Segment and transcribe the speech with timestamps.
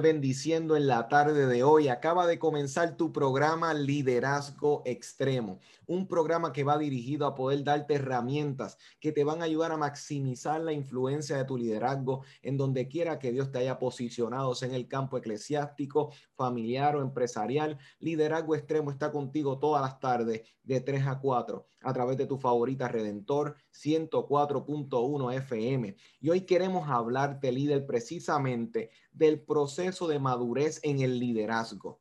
[0.00, 1.88] Bendiciendo en la tarde de hoy.
[1.88, 5.58] Acaba de comenzar tu programa Liderazgo Extremo,
[5.90, 9.76] un programa que va dirigido a poder darte herramientas que te van a ayudar a
[9.76, 14.68] maximizar la influencia de tu liderazgo en donde quiera que Dios te haya posicionado, sea
[14.68, 17.76] en el campo eclesiástico, familiar o empresarial.
[17.98, 22.38] Liderazgo Extremo está contigo todas las tardes de 3 a 4 a través de tu
[22.38, 25.96] favorita Redentor 104.1 FM.
[26.20, 31.99] Y hoy queremos hablarte, líder, precisamente del proceso de madurez en el liderazgo.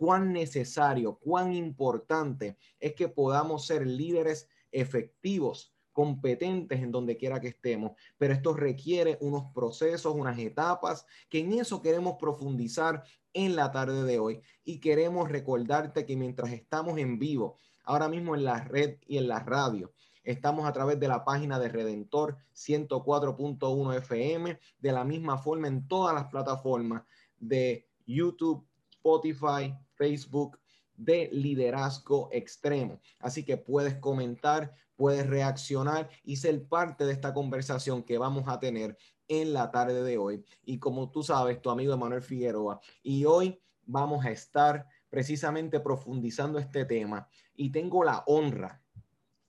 [0.00, 7.48] Cuán necesario, cuán importante es que podamos ser líderes efectivos, competentes en donde quiera que
[7.48, 13.72] estemos, pero esto requiere unos procesos, unas etapas, que en eso queremos profundizar en la
[13.72, 14.40] tarde de hoy.
[14.64, 19.28] Y queremos recordarte que mientras estamos en vivo, ahora mismo en la red y en
[19.28, 19.92] la radio,
[20.22, 25.88] Estamos a través de la página de Redentor 104.1 FM, de la misma forma en
[25.88, 27.02] todas las plataformas
[27.38, 30.58] de YouTube, Spotify, Facebook,
[30.96, 33.00] de liderazgo extremo.
[33.18, 38.58] Así que puedes comentar, puedes reaccionar y ser parte de esta conversación que vamos a
[38.58, 38.96] tener
[39.28, 40.42] en la tarde de hoy.
[40.64, 42.80] Y como tú sabes, tu amigo Manuel Figueroa.
[43.02, 47.28] Y hoy vamos a estar precisamente profundizando este tema.
[47.54, 48.82] Y tengo la honra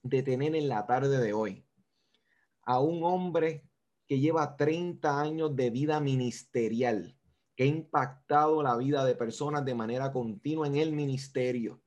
[0.02, 1.64] de tener en la tarde de hoy
[2.64, 3.64] a un hombre
[4.06, 7.16] que lleva 30 años de vida ministerial,
[7.54, 11.80] que ha impactado la vida de personas de manera continua en el ministerio,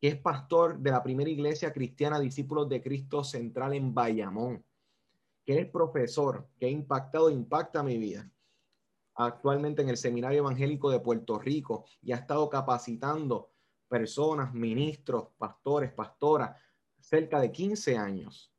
[0.00, 4.64] que es pastor de la primera iglesia cristiana Discípulos de Cristo Central en Bayamón,
[5.44, 8.30] que es profesor, que ha impactado, impacta mi vida
[9.14, 13.52] actualmente en el Seminario Evangélico de Puerto Rico y ha estado capacitando
[13.88, 16.56] personas, ministros, pastores, pastoras
[17.00, 18.52] cerca de 15 años.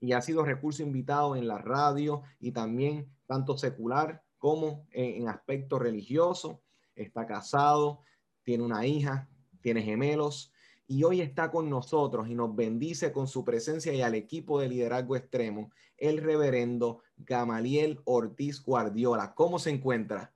[0.00, 5.78] Y ha sido recurso invitado en la radio y también tanto secular como en, aspecto
[5.78, 6.62] religioso.
[6.94, 8.02] Está casado,
[8.42, 9.28] tiene una hija,
[9.60, 10.52] tiene gemelos
[10.86, 14.68] y hoy está con nosotros y nos bendice con su presencia y al equipo de
[14.68, 19.34] liderazgo extremo, el reverendo Gamaliel Ortiz Guardiola.
[19.34, 20.34] ¿Cómo se encuentra?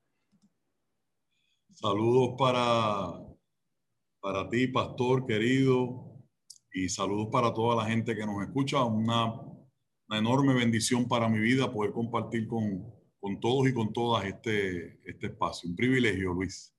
[1.73, 3.19] Saludos para,
[4.21, 6.13] para ti, pastor querido,
[6.75, 8.85] y saludos para toda la gente que nos escucha.
[8.85, 9.41] Una,
[10.11, 12.93] enorme bendición para mi vida poder compartir con,
[13.23, 15.71] con todos y con todas este, este espacio.
[15.71, 16.75] Un privilegio, Luis.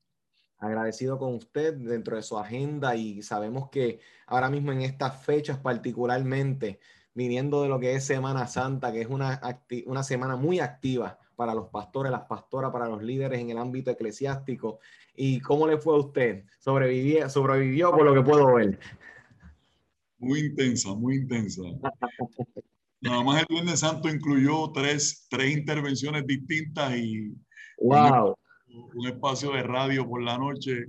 [0.58, 5.56] Agradecido con usted dentro de su agenda y sabemos que ahora mismo en estas fechas
[5.56, 6.80] particularmente,
[7.14, 9.40] viniendo de lo que es Semana Santa, que es una,
[9.86, 13.90] una semana muy activa para los pastores, las pastoras, para los líderes en el ámbito
[13.90, 14.80] eclesiástico.
[15.16, 16.44] ¿Y cómo le fue a usted?
[16.58, 18.78] ¿Sobrevivió, sobrevivió por lo que puedo ver?
[20.18, 21.62] Muy intensa, muy intensa.
[23.04, 27.34] Nada más el Viernes Santo incluyó tres, tres intervenciones distintas y
[27.82, 28.34] wow.
[28.94, 30.86] un, espacio de radio por la noche,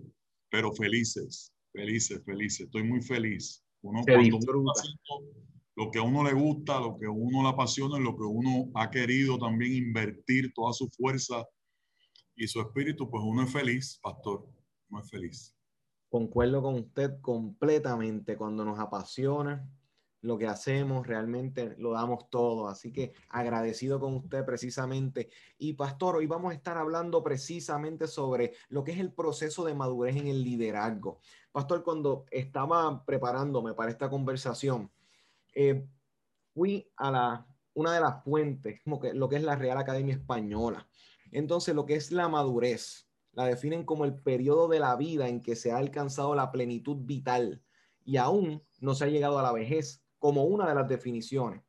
[0.50, 2.68] pero felices, felices, felices.
[2.68, 3.62] Estoy muy feliz.
[3.82, 4.40] Uno, cuando
[5.76, 8.72] lo que a uno le gusta, lo que a uno le apasiona, lo que uno
[8.76, 11.46] ha querido también invertir toda su fuerza
[12.34, 14.48] y su espíritu, pues uno es feliz, pastor,
[14.90, 15.54] uno es feliz.
[16.08, 18.38] Concuerdo con usted completamente.
[18.38, 19.70] Cuando nos apasiona
[20.26, 22.68] lo que hacemos, realmente lo damos todo.
[22.68, 25.30] Así que agradecido con usted precisamente.
[25.58, 29.76] Y pastor, hoy vamos a estar hablando precisamente sobre lo que es el proceso de
[29.76, 31.20] madurez en el liderazgo.
[31.52, 34.92] Pastor, cuando estaba preparándome para esta conversación,
[35.54, 35.88] eh,
[36.54, 40.16] fui a la, una de las fuentes, como que, lo que es la Real Academia
[40.16, 40.88] Española.
[41.32, 45.42] Entonces, lo que es la madurez la definen como el periodo de la vida en
[45.42, 47.62] que se ha alcanzado la plenitud vital
[48.06, 51.62] y aún no se ha llegado a la vejez, como una de las definiciones.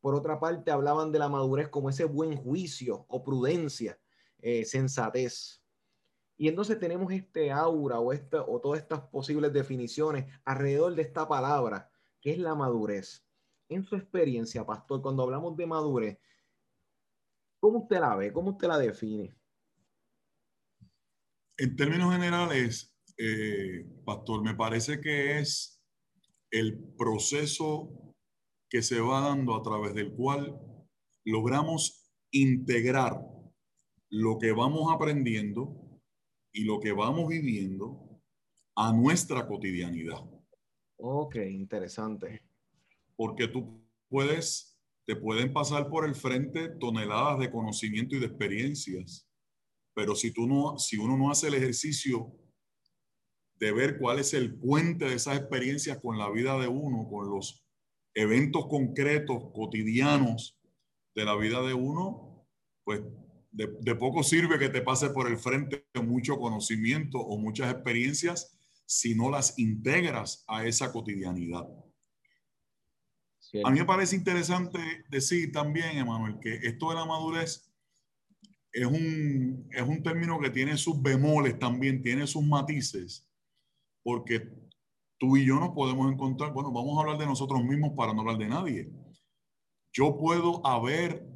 [0.00, 4.00] Por otra parte, hablaban de la madurez como ese buen juicio o prudencia,
[4.38, 5.62] eh, sensatez.
[6.38, 11.28] Y entonces tenemos este aura o, esta, o todas estas posibles definiciones alrededor de esta
[11.28, 11.90] palabra,
[12.22, 13.26] que es la madurez.
[13.68, 16.18] En su experiencia, pastor, cuando hablamos de madurez,
[17.60, 18.32] ¿cómo usted la ve?
[18.32, 19.36] ¿Cómo usted la define?
[21.58, 25.77] En términos generales, eh, Pastor, me parece que es
[26.50, 28.14] el proceso
[28.70, 30.58] que se va dando a través del cual
[31.24, 33.20] logramos integrar
[34.10, 36.00] lo que vamos aprendiendo
[36.52, 38.20] y lo que vamos viviendo
[38.76, 40.24] a nuestra cotidianidad.
[40.96, 42.42] Ok, interesante.
[43.16, 49.28] Porque tú puedes, te pueden pasar por el frente toneladas de conocimiento y de experiencias,
[49.94, 52.32] pero si tú no, si uno no hace el ejercicio
[53.58, 57.28] de ver cuál es el puente de esas experiencias con la vida de uno, con
[57.30, 57.64] los
[58.14, 60.58] eventos concretos, cotidianos
[61.14, 62.46] de la vida de uno,
[62.84, 63.02] pues
[63.50, 68.56] de, poco sirve que te pase por el frente mucho conocimiento o muchas experiencias
[68.86, 71.66] si no las integras a esa cotidianidad.
[73.64, 74.78] A mí me parece interesante
[75.08, 77.70] decir también, Emanuel, que esto de la madurez
[78.72, 83.27] es un, es un término que tiene sus bemoles también, tiene sus matices,
[84.08, 84.40] porque
[85.18, 88.22] tú y yo nos podemos encontrar, bueno, vamos a hablar de nosotros mismos para no
[88.22, 88.90] hablar de nadie.
[89.92, 91.28] Yo puedo haber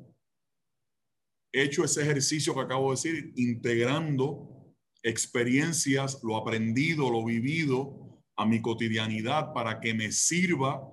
[1.52, 4.72] hecho ese ejercicio que acabo de decir, integrando
[5.02, 10.90] experiencias, lo aprendido, lo vivido a mi cotidianidad para que me sirva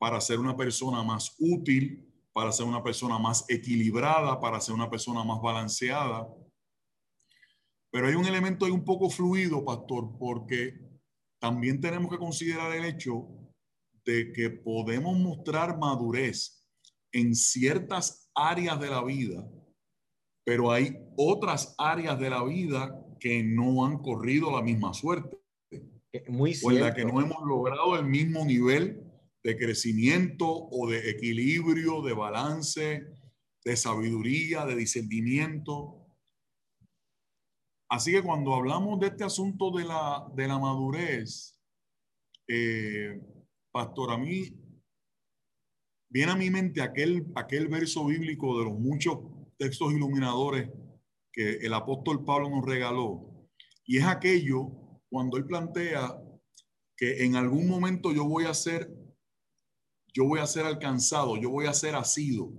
[0.00, 4.90] para ser una persona más útil, para ser una persona más equilibrada, para ser una
[4.90, 6.26] persona más balanceada.
[7.92, 10.81] Pero hay un elemento ahí un poco fluido, pastor, porque
[11.42, 13.26] también tenemos que considerar el hecho
[14.04, 16.64] de que podemos mostrar madurez
[17.12, 19.44] en ciertas áreas de la vida,
[20.46, 25.36] pero hay otras áreas de la vida que no han corrido la misma suerte.
[26.28, 26.68] Muy cierto.
[26.68, 29.02] O en la que no hemos logrado el mismo nivel
[29.42, 33.02] de crecimiento o de equilibrio, de balance,
[33.64, 36.01] de sabiduría, de discernimiento.
[37.92, 41.60] Así que cuando hablamos de este asunto de la, de la madurez,
[42.48, 43.20] eh,
[43.70, 44.48] pastor, a mí
[46.08, 49.18] viene a mi mente aquel, aquel verso bíblico de los muchos
[49.58, 50.70] textos iluminadores
[51.30, 53.46] que el apóstol Pablo nos regaló.
[53.84, 54.70] Y es aquello
[55.10, 56.18] cuando él plantea
[56.96, 58.90] que en algún momento yo voy a ser,
[60.14, 62.54] yo voy a ser alcanzado, yo voy a ser asido.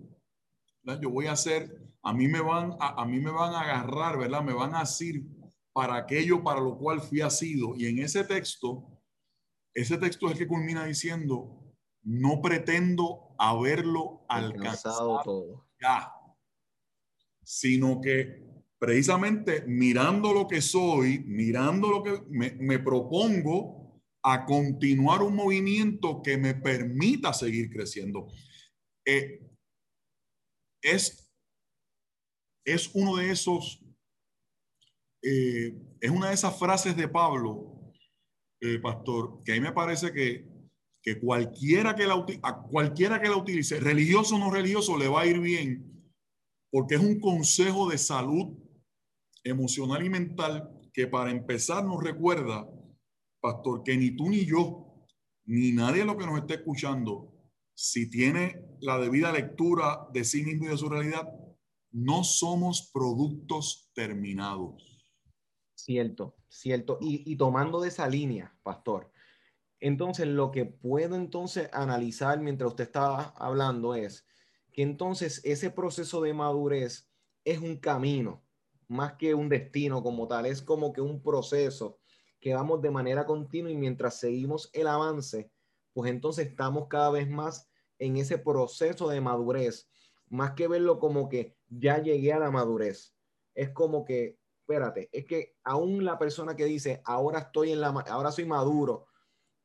[1.01, 4.17] Yo voy a ser a mí me van a, a, mí me van a agarrar,
[4.17, 4.43] ¿verdad?
[4.43, 5.25] Me van a decir
[5.73, 7.73] para aquello para lo cual fui asido.
[7.75, 9.01] Y en ese texto,
[9.73, 11.73] ese texto es el que culmina diciendo,
[12.03, 15.67] no pretendo haberlo alcanzado, todo.
[15.81, 16.13] ya,
[17.43, 18.43] sino que
[18.77, 26.21] precisamente mirando lo que soy, mirando lo que me, me propongo a continuar un movimiento
[26.21, 28.27] que me permita seguir creciendo.
[29.05, 29.41] Eh,
[30.81, 31.22] es
[32.65, 33.83] es uno de esos,
[35.21, 37.93] eh, es una de esas frases de Pablo,
[38.61, 40.47] eh, pastor, que a mí me parece que,
[41.01, 42.25] que cualquiera, que la,
[42.69, 46.11] cualquiera que la utilice, religioso o no religioso, le va a ir bien,
[46.71, 48.57] porque es un consejo de salud
[49.43, 52.67] emocional y mental que para empezar nos recuerda,
[53.41, 55.05] pastor, que ni tú ni yo,
[55.45, 57.33] ni nadie lo que nos esté escuchando,
[57.75, 61.27] si tiene la debida lectura de sí mismo y de su realidad,
[61.93, 64.83] no somos productos terminados.
[65.75, 66.97] Cierto, cierto.
[66.99, 69.11] Y, tomando de esa línea, pastor,
[69.79, 74.25] entonces lo que puedo entonces analizar mientras usted está hablando es
[74.71, 77.11] que entonces ese proceso de madurez
[77.45, 78.43] es un camino,
[78.87, 81.99] más que un destino como tal, es como que un proceso
[82.39, 85.51] que vamos de manera continua y mientras seguimos el avance,
[85.93, 89.89] pues entonces estamos cada vez más en ese proceso de madurez,
[90.33, 93.15] más que verlo como que ya llegué a la madurez.
[93.53, 97.89] Es como que, espérate, es que aún la persona que dice, ahora estoy en la,
[97.89, 99.05] ahora soy maduro,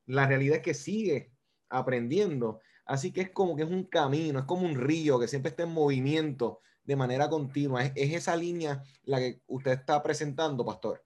[0.04, 1.32] la realidad es que sigue
[1.70, 2.60] aprendiendo.
[2.84, 5.62] Así que es como que es un camino, es como un río que siempre está
[5.62, 7.86] en movimiento de manera continua.
[7.86, 11.02] Es, esa línea la que usted está presentando, pastor.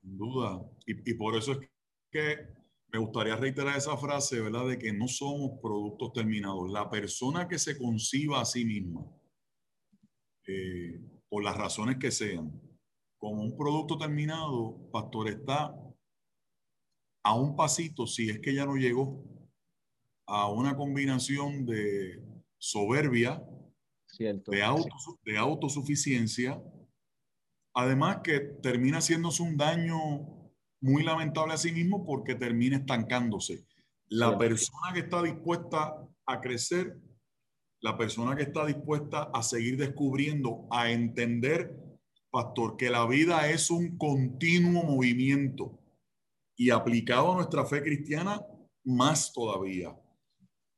[0.00, 0.58] Sin duda.
[0.86, 1.58] Y, y por eso es
[2.10, 2.48] que
[2.92, 4.68] me gustaría reiterar esa frase, ¿verdad?
[4.68, 6.70] De que no somos productos terminados.
[6.70, 9.06] La persona que se conciba a sí misma,
[10.46, 12.52] eh, por las razones que sean,
[13.16, 15.74] como un producto terminado, pastor, está
[17.24, 19.24] a un pasito, si es que ya no llegó,
[20.26, 22.22] a una combinación de
[22.58, 23.42] soberbia,
[24.18, 24.94] de, auto,
[25.24, 26.62] de autosuficiencia,
[27.74, 30.41] además que termina haciéndose un daño
[30.82, 33.64] muy lamentable a sí mismo porque termina estancándose.
[34.08, 35.96] La persona que está dispuesta
[36.26, 36.98] a crecer
[37.82, 41.76] la persona que está dispuesta a seguir descubriendo, a entender,
[42.30, 45.80] pastor, que la vida es un continuo movimiento
[46.56, 48.40] y aplicado a nuestra fe cristiana,
[48.84, 49.98] más todavía.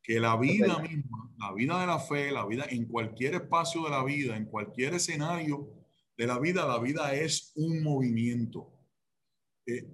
[0.03, 3.91] Que la vida misma, la vida de la fe, la vida en cualquier espacio de
[3.91, 5.69] la vida, en cualquier escenario
[6.17, 8.73] de la vida, la vida es un movimiento.
[9.67, 9.87] Eh,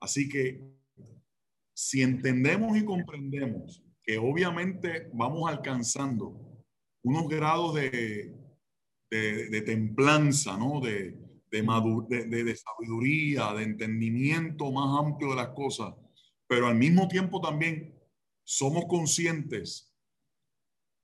[0.00, 0.60] así que
[1.74, 6.64] si entendemos y comprendemos que obviamente vamos alcanzando
[7.02, 8.34] unos grados de,
[9.10, 10.80] de, templanza, ¿no?
[10.80, 11.18] De,
[11.50, 15.94] de, de, sabiduría, de entendimiento más amplio de las cosas,
[16.46, 17.98] pero al mismo tiempo también
[18.44, 19.94] somos conscientes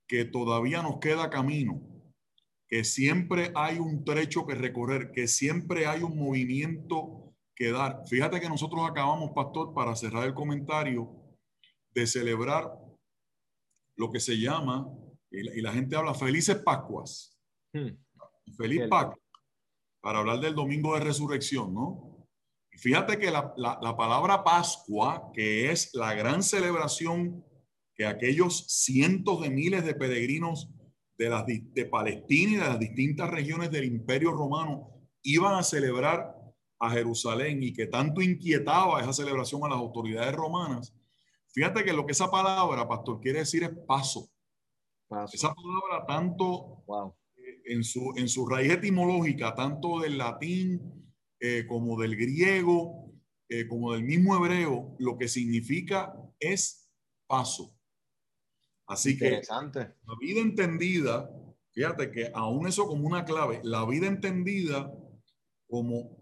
[0.06, 1.80] que todavía nos queda camino,
[2.68, 7.25] que siempre hay un trecho que recorrer, que siempre hay un movimiento
[7.56, 8.02] que dar.
[8.06, 11.10] Fíjate que nosotros acabamos, pastor, para cerrar el comentario,
[11.90, 12.70] de celebrar
[13.96, 14.86] lo que se llama,
[15.30, 17.36] y la, gente habla, felices Pascuas.
[17.72, 17.96] Hmm.
[18.56, 19.18] Feliz Pascua,
[20.00, 22.28] para hablar del domingo de resurrección, ¿no?
[22.78, 27.42] Fíjate que la, la, palabra Pascua, que es la gran celebración
[27.94, 30.68] que aquellos cientos de miles de peregrinos
[31.16, 34.90] de, las, de Palestina y de las distintas regiones del Imperio Romano
[35.22, 36.35] iban a celebrar
[36.78, 40.95] a Jerusalén y que tanto inquietaba esa celebración a las autoridades romanas,
[41.49, 44.30] fíjate que lo que esa palabra, pastor, quiere decir es paso.
[45.33, 46.85] Esa palabra tanto
[47.37, 53.12] eh, en, su, en su raíz etimológica, tanto del latín eh, como del griego,
[53.49, 56.90] eh, como del mismo hebreo, lo que significa es
[57.26, 57.73] paso.
[58.88, 61.30] Así que la vida entendida,
[61.73, 64.92] fíjate que aún eso como una clave, la vida entendida
[65.68, 66.15] como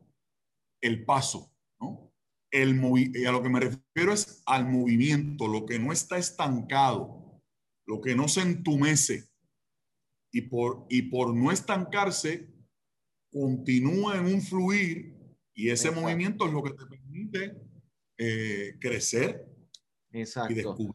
[0.84, 1.50] el paso,
[1.80, 2.12] ¿no?
[2.50, 2.80] El
[3.14, 7.42] y a lo que me refiero es al movimiento, lo que no está estancado,
[7.86, 9.24] lo que no se entumece
[10.30, 12.52] y por, y por no estancarse,
[13.32, 15.16] continúa en un fluir
[15.54, 17.56] y ese movimiento es lo que te permite
[18.18, 19.48] eh, crecer
[20.12, 20.52] Exacto.
[20.52, 20.94] y descubrir.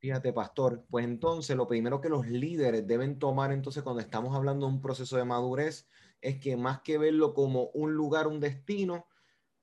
[0.00, 4.66] Fíjate, pastor, pues entonces lo primero que los líderes deben tomar entonces cuando estamos hablando
[4.66, 5.88] de un proceso de madurez
[6.20, 9.06] es que más que verlo como un lugar, un destino,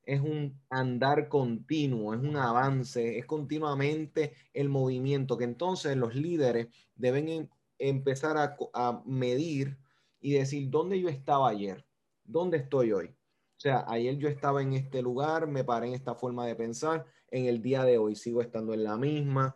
[0.04, 6.68] es un andar continuo, es un avance, es continuamente el movimiento, que entonces los líderes
[6.96, 9.78] deben em, empezar a, a, medir
[10.22, 11.86] y decir, ¿dónde yo estaba ayer?
[12.24, 13.08] ¿Dónde estoy hoy?
[13.08, 17.06] O sea, ayer yo estaba en este lugar, me paré en esta forma de pensar,
[17.30, 19.56] en el día de hoy sigo estando en la misma,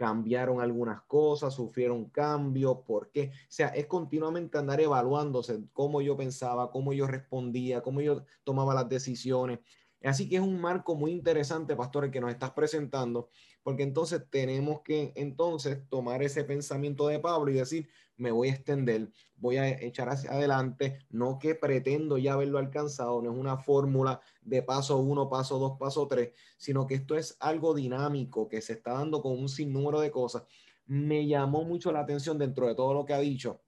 [0.00, 3.32] cambiaron algunas cosas, sufrieron cambios, ¿por qué?
[3.34, 8.72] O sea, es continuamente andar evaluándose cómo yo pensaba, cómo yo respondía, cómo yo tomaba
[8.72, 9.58] las decisiones.
[10.02, 13.28] Así que es un marco muy interesante, pastor, el que nos estás presentando,
[13.62, 18.52] porque entonces tenemos que entonces tomar ese pensamiento de Pablo y decir, me voy a
[18.52, 23.56] extender, voy a echar hacia adelante, no que pretendo ya haberlo alcanzado, no es una
[23.56, 28.60] fórmula de paso uno, paso dos, paso tres, sino que esto es algo dinámico que
[28.60, 30.44] se está dando con un sinnúmero de cosas.
[30.84, 33.62] Me llamó mucho la atención dentro de todo lo que ha dicho,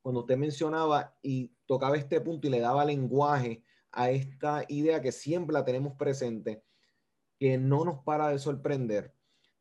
[0.00, 5.10] cuando usted mencionaba y tocaba este punto y le daba lenguaje a esta idea que
[5.10, 6.62] siempre la tenemos presente,
[7.36, 9.12] que no nos para de sorprender,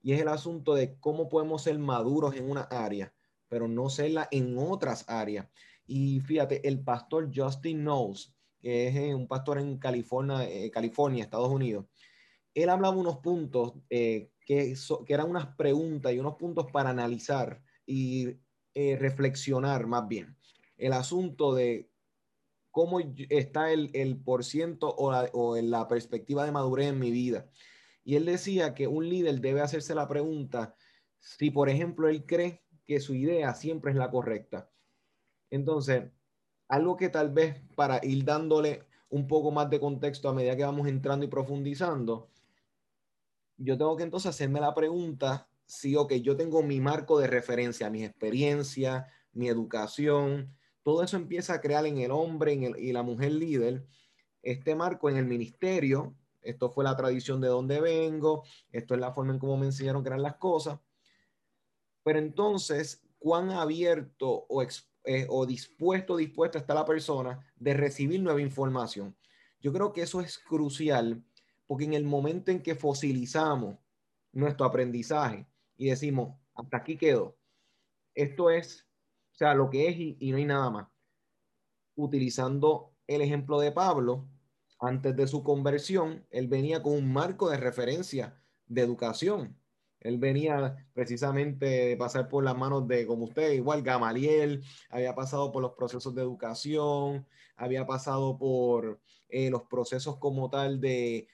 [0.01, 3.13] y es el asunto de cómo podemos ser maduros en una área,
[3.49, 5.47] pero no serla en otras áreas.
[5.85, 11.23] Y fíjate, el pastor Justin Knowles, que es eh, un pastor en California, eh, California
[11.23, 11.85] Estados Unidos,
[12.53, 14.75] él hablaba unos puntos eh, que,
[15.05, 18.37] que, eran unas preguntas y unos puntos para analizar y
[18.75, 20.37] reflexionar más bien.
[20.77, 21.89] El asunto de
[22.71, 27.11] cómo está el, el por ciento o la, o la perspectiva de madurez en mi
[27.11, 27.49] vida.
[28.05, 30.75] Y él decía que un líder debe hacerse la pregunta
[31.19, 34.67] si, por ejemplo, él cree que su idea siempre es la correcta.
[35.51, 36.05] Entonces,
[36.67, 40.63] algo que tal vez para ir dándole un poco más de contexto a medida que
[40.63, 42.31] vamos entrando y profundizando,
[43.57, 47.91] yo tengo que entonces hacerme la pregunta si, ok, yo tengo mi marco de referencia,
[47.91, 53.33] mi experiencia, mi educación, todo eso empieza a crear en el hombre y la mujer
[53.33, 53.85] líder
[54.41, 56.15] este marco en el ministerio.
[56.41, 60.01] Esto fue la tradición de donde vengo, esto es la forma en cómo me enseñaron
[60.01, 60.79] que eran las cosas.
[62.03, 68.41] Pero entonces, ¿cuán abierto o, eh, o dispuesto dispuesta está la persona de recibir nueva
[68.41, 69.15] información?
[69.61, 71.23] Yo creo que eso es crucial
[71.67, 73.77] porque en el momento en que fosilizamos
[74.31, 75.45] nuestro aprendizaje
[75.77, 77.37] y decimos, hasta aquí quedó,
[78.15, 78.89] esto es
[79.33, 80.87] o sea, lo que es y, no hay nada más.
[81.95, 84.27] Utilizando el ejemplo de Pablo,
[84.81, 88.37] antes de su conversión, él venía con un marco de referencia
[88.67, 89.57] de educación.
[90.01, 95.51] Él venía precisamente de pasar por las manos de, como usted, igual Gamaliel, había pasado
[95.51, 97.27] por los procesos de educación,
[97.57, 101.27] había pasado por eh, los procesos como tal de,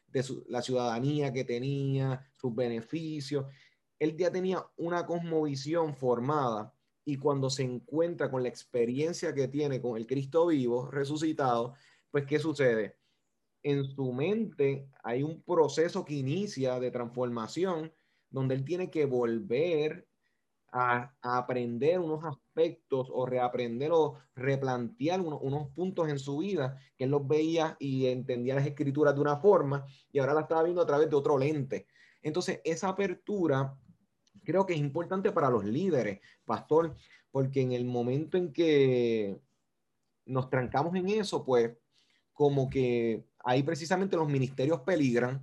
[0.48, 3.46] la ciudadanía que tenía, sus beneficios.
[4.00, 6.74] Él ya tenía una cosmovisión formada
[7.06, 11.76] y cuando se encuentra con la experiencia que tiene con el Cristo vivo, resucitado,
[12.10, 12.98] pues ¿qué sucede?
[13.62, 17.92] En su mente hay un proceso que inicia de transformación
[18.36, 20.06] donde él tiene que volver
[20.74, 27.12] a, aprender unos aspectos o reaprender o replantear unos puntos en su vida que él
[27.12, 30.86] los veía y entendía las escrituras de una forma y ahora la estaba viendo a
[30.86, 31.88] través de otro lente.
[32.22, 33.74] Entonces, esa apertura
[34.44, 36.94] creo que es importante para los líderes, pastor,
[37.32, 39.40] porque en el momento en que
[40.26, 41.72] nos trancamos en eso, pues
[42.34, 45.42] como que ahí precisamente los ministerios peligran,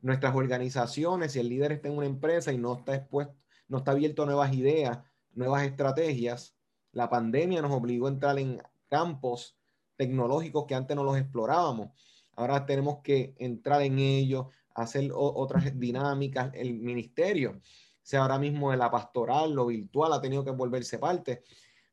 [0.00, 3.34] nuestras organizaciones, si el líder está en una empresa y no está expuesto,
[3.68, 4.98] no está abierto a nuevas ideas,
[5.34, 6.54] nuevas estrategias.
[6.92, 9.56] La pandemia nos obligó a entrar en campos
[9.96, 11.90] tecnológicos que antes no los explorábamos.
[12.36, 16.52] Ahora tenemos que entrar en ellos, hacer otras dinámicas.
[16.54, 17.60] El ministerio,
[18.02, 21.42] sea ahora mismo de la pastoral, lo virtual, ha tenido que volverse parte.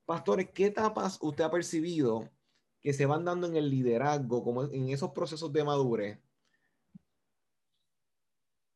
[0.06, 2.30] Pastores, ¿qué etapas usted ha percibido
[2.82, 6.20] que se van dando en el liderazgo, como en esos procesos de madurez?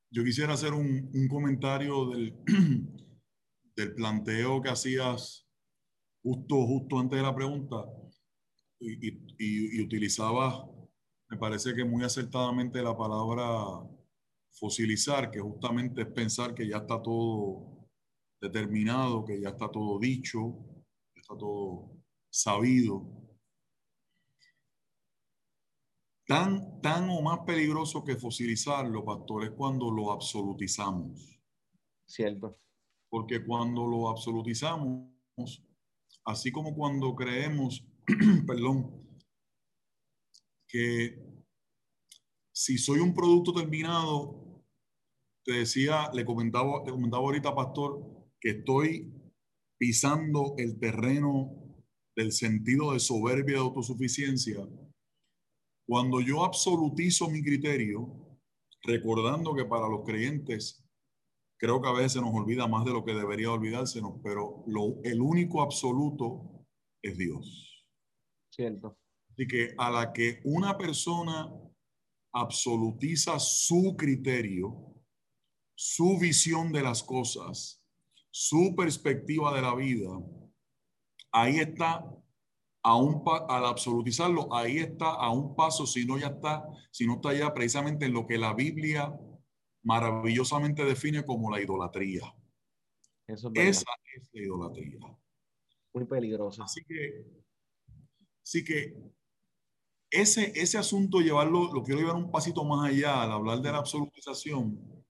[0.09, 2.35] Yo quisiera hacer un, comentario del,
[3.75, 5.45] del, planteo que hacías
[6.23, 7.85] justo, justo antes de la pregunta
[8.79, 10.63] y, y, y, utilizabas,
[11.29, 13.85] me parece que muy acertadamente la palabra
[14.51, 17.89] fosilizar, que justamente es pensar que ya está todo
[18.41, 20.55] determinado, que ya está todo dicho,
[21.15, 21.91] está todo
[22.29, 23.16] sabido.
[26.27, 31.39] Tan, tan o más peligroso que fosilizarlo, pastor, es cuando lo absolutizamos.
[32.05, 32.59] Cierto.
[33.09, 35.09] Porque cuando lo absolutizamos,
[36.25, 37.87] así como cuando creemos,
[38.45, 39.07] perdón,
[40.67, 41.17] que
[42.51, 44.65] si soy un producto terminado,
[45.45, 48.05] te decía, le comentaba, le comentaba ahorita, pastor,
[48.41, 49.13] que estoy
[49.77, 51.83] pisando el terreno
[52.17, 54.67] del sentido de soberbia de autosuficiencia
[55.87, 58.13] cuando yo absolutizo mi criterio,
[58.83, 60.85] recordando que para los creyentes,
[61.57, 65.01] creo que a veces se nos olvida más de lo que debería olvidársenos, pero lo,
[65.03, 66.65] el único absoluto
[67.01, 67.85] es Dios.
[68.49, 68.97] Cierto.
[69.31, 71.49] Así que a la que una persona
[72.33, 74.93] absolutiza su criterio,
[75.73, 77.81] su visión de las cosas,
[78.29, 80.09] su perspectiva de la vida,
[81.31, 82.05] ahí está
[82.83, 87.15] a un al absolutizarlo, ahí está a un paso, si no ya está, si no
[87.15, 89.13] está ya precisamente en lo que la Biblia
[89.83, 92.33] maravillosamente define como la idolatría.
[93.27, 93.83] Esa es
[94.33, 94.99] la idolatría.
[95.93, 96.63] Muy peligrosa.
[96.63, 97.25] Así que,
[98.43, 98.95] así que
[100.09, 103.79] ese, ese asunto llevarlo, lo quiero llevar un pasito más allá al hablar de la
[103.79, 105.05] absolutización,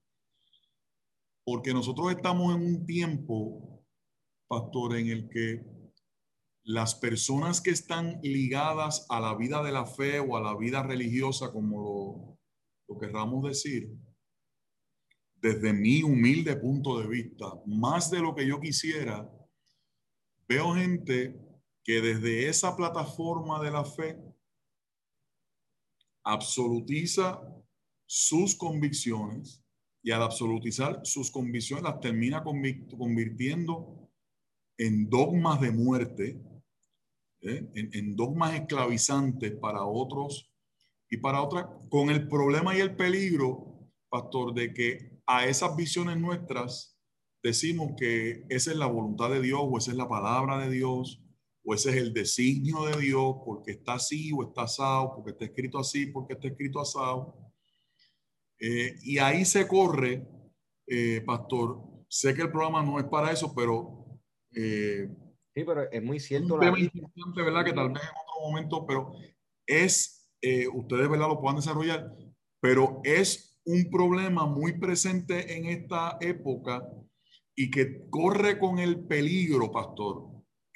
[1.46, 3.84] porque nosotros estamos en un tiempo,
[4.48, 5.64] pastor, en el que
[6.68, 10.84] las personas que están ligadas a la vida de la fe o a la vida
[10.84, 12.38] religiosa, como
[12.90, 13.90] lo, querramos decir,
[15.36, 19.32] desde mi humilde punto de vista, más de lo que yo quisiera,
[20.46, 21.40] veo gente
[21.86, 24.20] que desde esa plataforma de la fe
[26.26, 27.42] absolutiza
[28.06, 29.64] sus convicciones
[30.04, 34.12] y al absolutizar sus convicciones las termina convirtiendo
[34.78, 36.47] en dogmas de muerte
[37.42, 37.68] ¿eh?
[37.74, 40.52] en, dogmas esclavizantes para otros
[41.10, 46.18] y para otras, con el problema y el peligro, pastor, de que a esas visiones
[46.18, 46.98] nuestras
[47.44, 51.22] decimos que esa es la voluntad de Dios o esa es la palabra de Dios
[51.64, 55.46] o ese es el designio de Dios porque está así o está asado, porque está
[55.46, 57.38] escrito así, porque está escrito asado.
[58.60, 60.26] Eh, y ahí se corre,
[60.88, 64.22] eh, pastor, sé que el programa no es para eso, pero
[65.58, 66.54] Sí, pero es muy cierto.
[66.54, 67.66] Un tema importante, ¿verdad?
[67.66, 69.14] Que tal vez en otro momento, pero
[69.66, 71.30] es, eh, ustedes, ¿verdad?
[71.30, 72.14] Lo puedan desarrollar,
[72.62, 76.88] pero es un problema muy presente en esta época
[77.56, 80.28] y que corre con el peligro, pastor,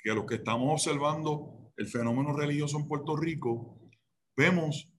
[0.03, 3.79] que los que estamos observando el fenómeno religioso en Puerto Rico,
[4.35, 4.91] vemos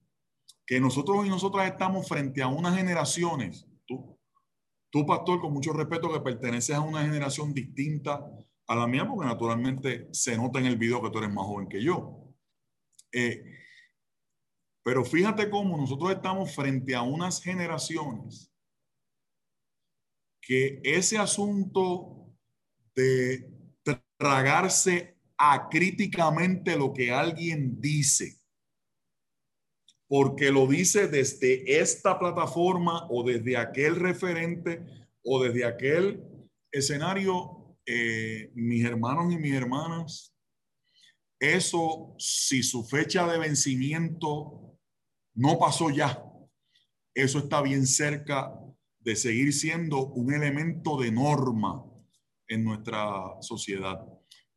[0.65, 3.67] que nosotros y nosotras estamos frente a unas generaciones.
[3.85, 4.17] Tú,
[4.89, 8.25] tú, pastor, con mucho respeto, que perteneces a una generación distinta
[8.73, 11.67] a la mía, porque naturalmente se nota en el video que tú eres más joven
[11.67, 12.33] que yo.
[13.11, 13.43] Eh,
[14.83, 18.51] pero fíjate cómo nosotros estamos frente a unas generaciones
[20.41, 22.35] que ese asunto
[22.95, 23.49] de
[24.17, 28.39] tragarse acríticamente lo que alguien dice,
[30.07, 34.85] porque lo dice desde esta plataforma o desde aquel referente
[35.23, 36.23] o desde aquel
[36.71, 40.35] escenario eh, mis hermanos y mis hermanas,
[41.39, 44.79] eso, si su fecha de vencimiento
[45.35, 46.23] no pasó ya,
[47.13, 48.53] eso está bien cerca
[48.99, 51.83] de seguir siendo un elemento de norma
[52.47, 54.05] en nuestra sociedad.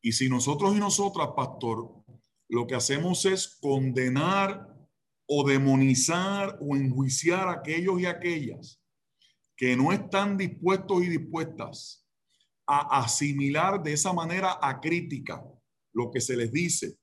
[0.00, 2.04] Y si nosotros y nosotras, pastor,
[2.48, 4.72] lo que hacemos es condenar
[5.26, 8.80] o demonizar o enjuiciar a aquellos y aquellas
[9.56, 12.05] que no están dispuestos y dispuestas
[12.66, 15.44] a asimilar de esa manera a crítica
[15.92, 16.98] lo que se les dice,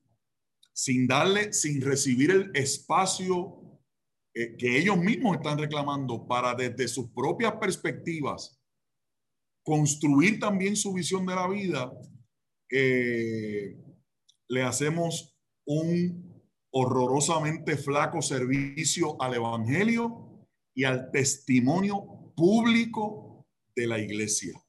[0.72, 3.80] sin darle, sin recibir el espacio
[4.34, 8.60] eh, que ellos mismos están reclamando para desde sus propias perspectivas
[9.64, 11.92] construir también su visión de la vida,
[12.70, 13.76] eh,
[14.48, 15.34] le hacemos
[15.66, 24.63] un horrorosamente flaco servicio al Evangelio y al testimonio público de la iglesia.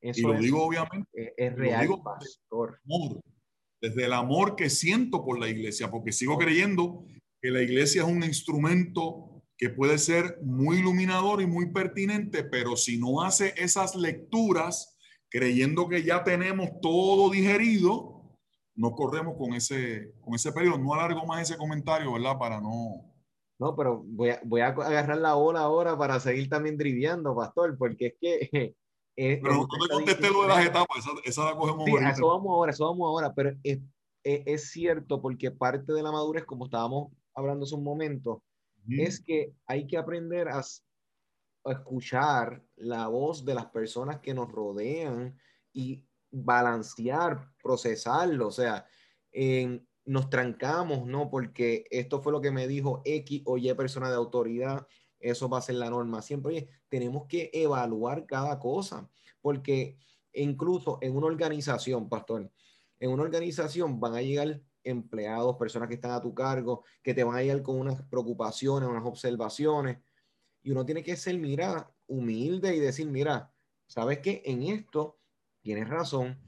[0.00, 1.34] Y lo digo obviamente.
[1.36, 2.80] Es, real, pastor
[3.80, 7.04] desde el amor que siento por la iglesia, porque sigo creyendo
[7.40, 12.76] que la iglesia es un instrumento que puede ser muy iluminador y muy pertinente, pero
[12.76, 14.96] si no hace esas lecturas
[15.30, 18.22] creyendo que ya tenemos todo digerido,
[18.74, 20.78] no corremos con ese, con ese periodo.
[20.78, 22.38] No alargo más ese comentario, ¿verdad?
[22.38, 23.04] Para no...
[23.60, 27.76] No, pero voy a, voy a agarrar la ola ahora para seguir también driviando, pastor,
[27.76, 28.76] porque es que
[29.18, 32.70] pero no te contesté lo de las etapas, esa, la cogemos sí, eso vamos ahora,
[32.70, 33.80] eso vamos ahora, pero es,
[34.22, 38.44] es, cierto porque parte de la madurez, como estábamos hablando hace un momento,
[38.88, 40.62] es que hay que aprender a,
[41.64, 45.36] escuchar la voz de las personas que nos rodean
[45.72, 48.86] y balancear, procesarlo, o sea,
[50.04, 51.28] nos trancamos, ¿no?
[51.28, 54.86] Porque esto fue lo que me dijo X o Y persona de autoridad
[55.20, 56.22] eso va a ser la norma.
[56.22, 59.08] Siempre tenemos que evaluar cada cosa,
[59.40, 59.96] porque
[60.32, 62.50] incluso en una organización, pastor,
[63.00, 67.24] en una organización van a llegar empleados, personas que están a tu cargo, que te
[67.24, 69.98] van a llegar con unas preocupaciones, unas observaciones,
[70.62, 73.52] y uno tiene que ser, mira, humilde y decir, mira,
[73.86, 74.42] ¿sabes qué?
[74.44, 75.18] En esto
[75.60, 76.38] tienes razón,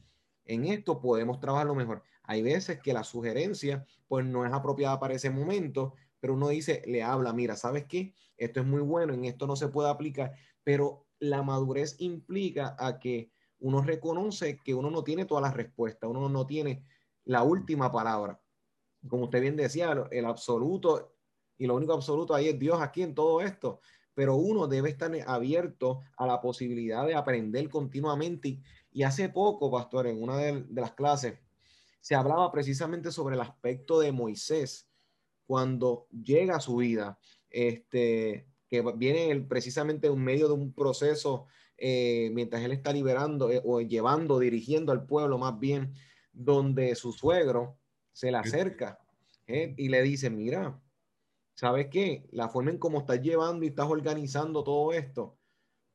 [0.45, 2.03] en esto podemos trabajar lo mejor.
[2.25, 6.83] Hay veces que la sugerencia, pues no es apropiada para ese momento, pero uno dice,
[6.87, 8.15] le habla, mira, ¿sabes qué?
[8.37, 12.99] Esto es muy bueno, en esto no se puede aplicar, pero la madurez implica a
[12.99, 16.85] que uno reconoce que uno no tiene todas las respuestas, uno no tiene
[17.25, 18.41] la última palabra.
[19.09, 21.15] Como usted bien decía, el absoluto
[21.61, 23.81] y lo único absoluto ahí es Dios aquí en todo esto,
[24.15, 28.59] pero uno debe estar abierto a la posibilidad de aprender continuamente.
[28.91, 31.39] Y, hace poco, pastor, en una de las clases,
[32.01, 34.90] se hablaba precisamente sobre el aspecto de Moisés
[35.51, 37.19] cuando llega a su vida,
[37.51, 43.61] este, que viene precisamente en medio de un proceso eh, mientras él está liberando eh,
[43.65, 45.93] o llevando, dirigiendo al pueblo más bien,
[46.33, 47.81] donde su suegro
[48.13, 49.01] se le acerca
[49.49, 50.81] eh, y le dice, mira,
[51.57, 52.29] ¿sabes qué?
[52.31, 55.37] La forma en cómo estás llevando y estás organizando todo esto,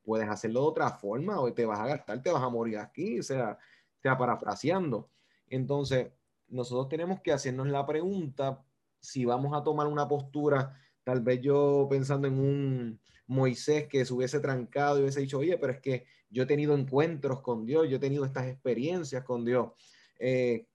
[0.02, 3.20] puedes hacerlo de otra forma o te vas a gastar, te vas a morir aquí,
[3.20, 3.56] o sea,
[4.02, 5.08] sea parafraseando.
[5.48, 6.12] Entonces,
[6.46, 8.65] nosotros tenemos que hacernos la pregunta
[9.06, 14.12] si vamos a tomar una postura, tal vez yo pensando en un Moisés que se
[14.12, 17.88] hubiese trancado y hubiese dicho, oye, pero es que yo he tenido encuentros con Dios,
[17.88, 19.70] yo he tenido estas experiencias con Dios.
[20.18, 20.66] Eh,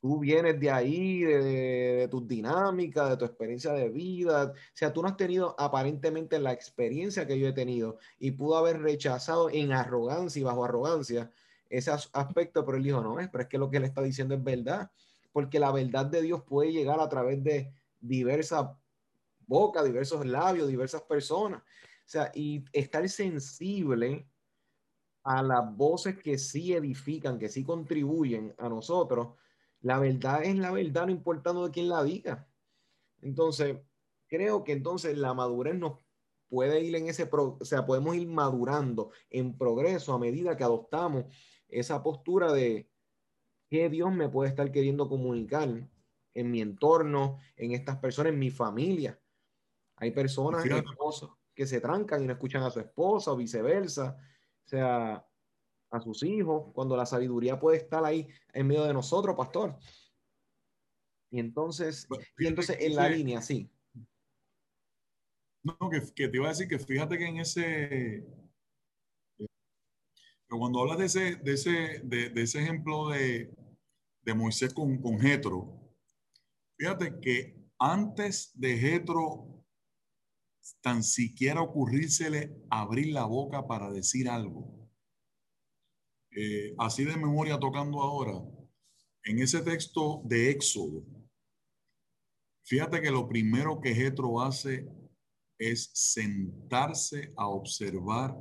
[0.00, 4.52] tú vienes de ahí, de, tus dinámicas, de tu experiencia de vida.
[4.52, 8.56] O sea, tú no has tenido aparentemente la experiencia que yo he tenido y pudo
[8.56, 11.30] haber rechazado en arrogancia y bajo arrogancia
[11.68, 14.34] ese aspecto, pero él dijo, no, es, pero es que lo que él está diciendo
[14.34, 14.90] es verdad
[15.34, 18.68] porque la verdad de Dios puede llegar a través de diversas
[19.48, 21.60] bocas, diversos labios, diversas personas.
[21.60, 24.28] O sea, y estar sensible
[25.24, 29.34] a las voces que sí edifican, que sí contribuyen a nosotros,
[29.80, 32.46] la verdad es la verdad, no importando de quién la diga.
[33.20, 33.78] Entonces,
[34.28, 35.98] creo que entonces la madurez nos
[36.48, 41.24] puede ir en ese, o sea, podemos ir madurando en progreso a medida que adoptamos
[41.66, 42.88] esa postura de,
[43.74, 45.68] qué Dios me puede estar queriendo comunicar
[46.32, 49.20] en mi entorno, en estas personas, en mi familia.
[49.96, 50.64] Hay personas
[51.52, 54.16] que se trancan y no escuchan a su esposa o viceversa,
[54.64, 55.26] o sea,
[55.90, 59.76] a sus hijos, cuando la sabiduría puede estar ahí en medio de nosotros, pastor.
[61.32, 62.06] Y entonces,
[62.38, 63.68] y entonces en la línea, sí.
[65.64, 68.24] No, que, te iba a decir que fíjate que en ese,
[70.46, 73.52] cuando hablas de ese, de ese, de ese ejemplo de,
[74.24, 75.94] de Moisés con, con Jetro,
[76.76, 79.64] fíjate que antes de Jetro
[80.80, 84.72] tan siquiera ocurrírsele abrir la boca para decir algo,
[86.36, 88.42] Eh, así de memoria tocando ahora,
[89.22, 91.04] en ese texto de Éxodo,
[92.64, 94.84] fíjate que lo primero que Jetro hace
[95.58, 98.34] es sentarse a observar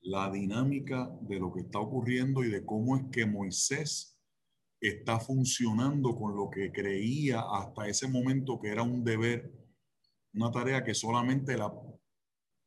[0.00, 4.11] la dinámica de lo que está ocurriendo y de cómo es que Moisés
[4.82, 9.52] está funcionando con lo que creía hasta ese momento que era un deber,
[10.34, 11.72] una tarea que solamente la,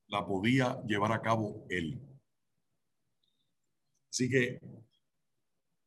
[0.08, 2.01] la podía llevar a cabo él.
[4.10, 4.60] Así que,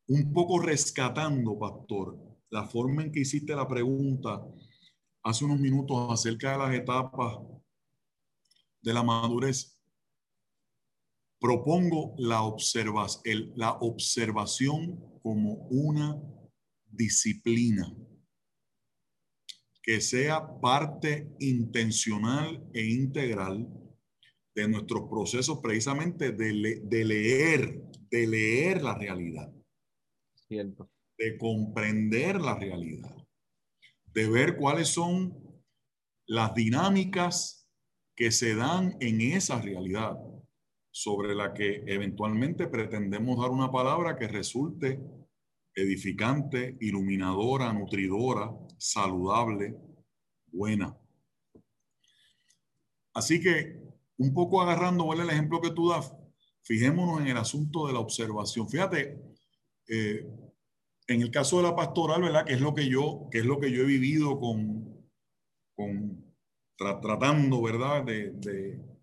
[0.08, 2.18] un poco rescatando, pastor,
[2.50, 4.44] la forma en que hiciste la pregunta
[5.22, 7.38] hace unos minutos acerca de las etapas
[8.82, 9.77] de la madurez,
[11.40, 16.20] propongo la, observas, el, la observación como una
[16.90, 17.94] disciplina
[19.82, 23.66] que sea parte intencional e integral
[24.54, 29.50] de nuestros procesos precisamente de, de leer, de leer la realidad.
[30.48, 30.90] Cierto.
[31.16, 33.16] De comprender la realidad.
[34.06, 35.62] De ver cuáles son
[36.26, 37.68] las dinámicas
[38.16, 40.18] que se dan en esa realidad
[41.00, 45.00] sobre la que eventualmente pretendemos dar una palabra que resulte
[45.72, 49.76] edificante, iluminadora, nutridora, saludable,
[50.48, 50.98] buena.
[53.14, 53.80] Así que,
[54.16, 56.12] un poco agarrando el ejemplo que tú das,
[56.64, 58.68] fijémonos en el asunto de la observación.
[58.68, 59.22] Fíjate,
[59.86, 60.26] eh,
[61.06, 62.44] en el caso de la pastoral, ¿verdad?
[62.44, 65.08] Que es lo que yo, que es lo que yo he vivido con,
[65.76, 66.34] con
[66.76, 68.04] tratando, ¿verdad?
[68.04, 68.97] de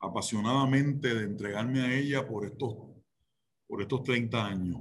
[0.00, 2.74] apasionadamente de entregarme a ella por estos,
[3.66, 4.80] por estos 30 años.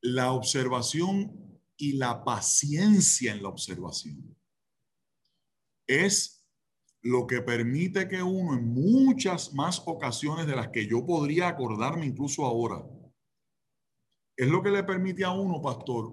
[0.00, 4.36] La observación y la paciencia en la observación
[5.86, 6.44] es
[7.02, 12.06] lo que permite que uno en muchas más ocasiones de las que yo podría acordarme
[12.06, 12.84] incluso ahora,
[14.36, 16.12] es lo que le permite a uno, pastor,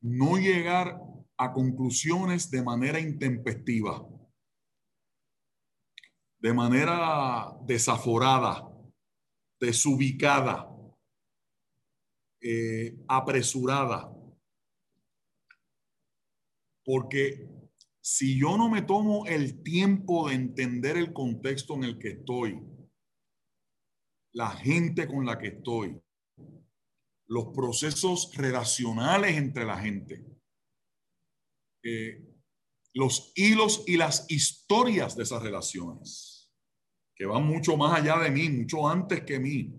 [0.00, 1.00] no llegar
[1.36, 4.06] a conclusiones de manera intempestiva
[6.38, 8.68] de manera desaforada,
[9.60, 10.68] desubicada,
[12.40, 14.12] eh, apresurada.
[16.84, 17.48] Porque
[18.00, 22.62] si yo no me tomo el tiempo de entender el contexto en el que estoy,
[24.32, 26.00] la gente con la que estoy,
[27.28, 30.24] los procesos relacionales entre la gente,
[31.82, 32.25] eh,
[32.96, 36.50] los hilos y las historias de esas relaciones,
[37.14, 39.78] que van mucho más allá de mí, mucho antes que mí.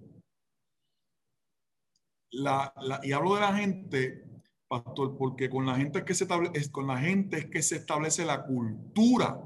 [2.30, 4.24] La, y hablo de la gente,
[4.68, 7.78] pastor, porque con la gente es que se establece, con la gente es que se
[7.78, 9.44] establece la cultura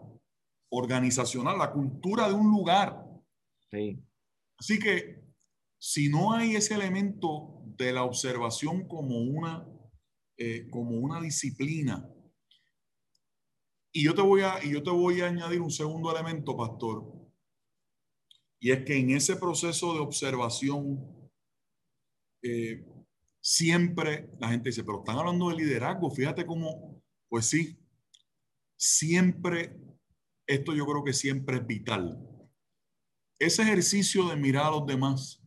[0.69, 3.07] organizacional, la cultura de un lugar.
[3.71, 4.03] Sí.
[4.57, 5.23] Así que
[5.79, 9.65] si no hay ese elemento de la observación como una,
[10.37, 12.05] eh, como una disciplina,
[13.93, 17.11] y yo te voy a, y yo te voy a añadir un segundo elemento, pastor.
[18.59, 21.29] Y es que en ese proceso de observación,
[22.43, 22.85] eh,
[23.41, 26.09] siempre la gente dice, pero están hablando de liderazgo.
[26.11, 27.77] Fíjate cómo, pues sí,
[28.77, 29.77] siempre,
[30.47, 32.19] esto yo creo que siempre es vital.
[33.39, 35.41] Ese ejercicio de mirar a los demás,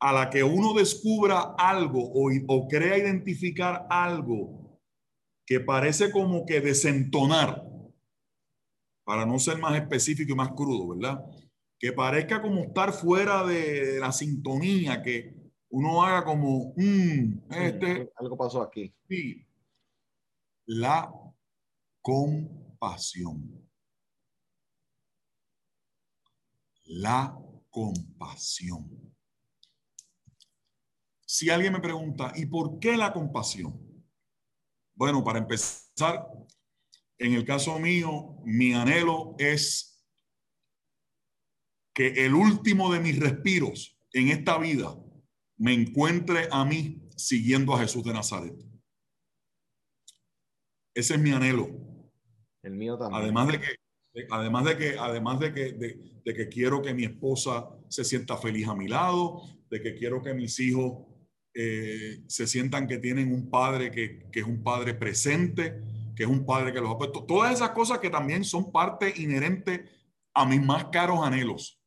[0.00, 4.63] a la que uno descubra algo o, o crea identificar algo
[5.46, 7.64] que parece como que desentonar,
[9.04, 11.24] para no ser más específico y más crudo, ¿verdad?
[11.78, 15.34] Que parezca como estar fuera de la sintonía, que
[15.68, 18.94] uno haga como, mm, este, algo pasó aquí.
[19.08, 19.46] Sí.
[20.66, 21.12] La
[22.00, 23.68] compasión.
[26.84, 27.36] La
[27.70, 29.14] compasión.
[31.26, 33.83] Si alguien me pregunta, ¿y por qué la compasión?
[34.94, 36.28] Bueno, para empezar,
[37.18, 40.04] en el caso mío, mi anhelo es
[41.92, 44.96] que el último de mis respiros en esta vida
[45.56, 48.54] me encuentre a mí siguiendo a Jesús de Nazaret.
[50.94, 51.68] Ese es mi anhelo.
[52.62, 53.22] El mío también.
[53.22, 57.68] Además de que, además de que, además de que, de que quiero que mi esposa
[57.88, 61.13] se sienta feliz a mi lado, de que quiero que mis hijos
[61.54, 65.80] eh, se sientan que tienen un padre que, es un padre presente,
[66.16, 67.24] que es un padre que los ha puesto.
[67.24, 69.84] Todas esas cosas que también son parte inherente
[70.34, 71.80] a mis más caros anhelos.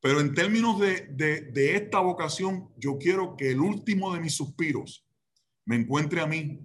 [0.00, 5.06] Pero en términos de, de esta vocación, yo quiero que el último de mis suspiros
[5.66, 6.60] me encuentre a mí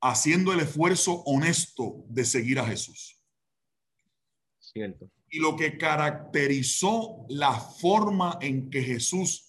[0.00, 3.22] haciendo el esfuerzo honesto de seguir a Jesús.
[4.60, 5.10] Cierto.
[5.30, 9.47] Y lo que caracterizó la forma en que Jesús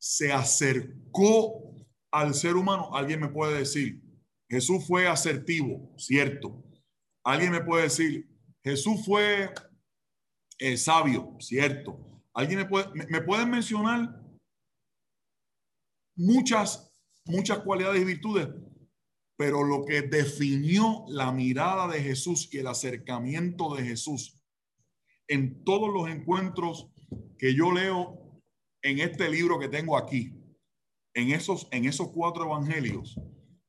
[0.00, 1.76] se acercó
[2.10, 4.02] al ser humano, alguien me puede decir,
[4.48, 6.64] Jesús fue asertivo, cierto.
[7.22, 8.28] Alguien me puede decir,
[8.64, 9.52] Jesús fue
[10.58, 12.24] eh, sabio, cierto.
[12.32, 14.20] Alguien me puede, me, pueden mencionar
[16.16, 16.90] muchas,
[17.26, 18.48] muchas cualidades y virtudes,
[19.36, 24.40] pero lo que definió la mirada de Jesús y el acercamiento de Jesús
[25.28, 26.88] en todos los encuentros
[27.38, 28.19] que yo leo
[28.82, 30.32] en este libro que tengo aquí,
[31.14, 33.18] en esos, en esos cuatro evangelios,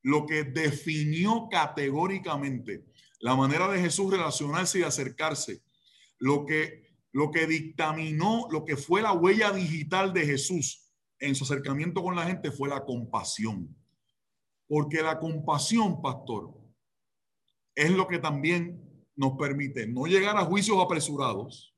[0.04, 2.86] lo que definió categóricamente
[3.20, 5.62] la manera de Jesús relacionarse y acercarse,
[6.18, 11.44] lo que, lo que dictaminó, lo que fue la huella digital de Jesús en su
[11.44, 13.76] acercamiento con la gente fue la compasión.
[14.68, 16.58] Porque la compasión, pastor,
[17.76, 21.76] es lo que también nos permite no llegar a juicios apresurados.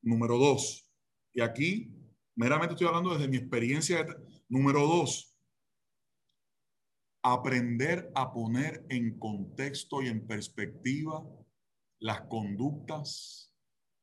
[0.00, 0.90] Número dos,
[1.32, 2.03] y aquí
[2.36, 4.06] meramente estoy hablando desde mi experiencia.
[4.48, 5.36] Número dos,
[7.22, 11.24] aprender a poner en contexto y en perspectiva
[12.00, 13.54] las conductas,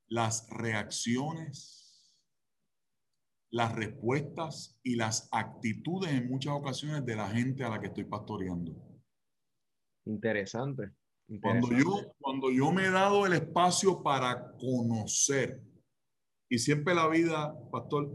[0.08, 1.82] las reacciones,
[3.52, 8.06] las respuestas y las actitudes en muchas ocasiones de la gente a la que estoy
[8.06, 8.74] pastoreando.
[10.06, 10.92] Interesante.
[11.42, 15.62] Cuando, yo, cuando yo me he dado el espacio para conocer,
[16.52, 18.12] y siempre la vida, pastor,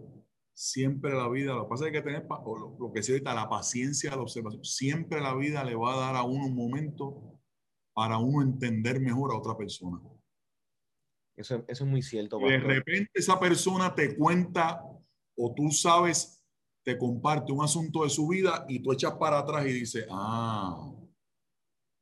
[0.53, 3.49] siempre la vida, lo que pasa es que tener, lo, lo que se ahorita, la
[3.49, 7.41] paciencia la observación, siempre la vida le va a dar a uno un momento
[7.95, 9.99] para uno entender mejor a otra persona.
[11.35, 12.39] Eso, eso es muy cierto.
[12.39, 14.83] De repente esa persona te cuenta
[15.35, 16.45] o tú sabes,
[16.85, 20.93] te comparte un asunto de su vida y tú echas para atrás y dices, ah,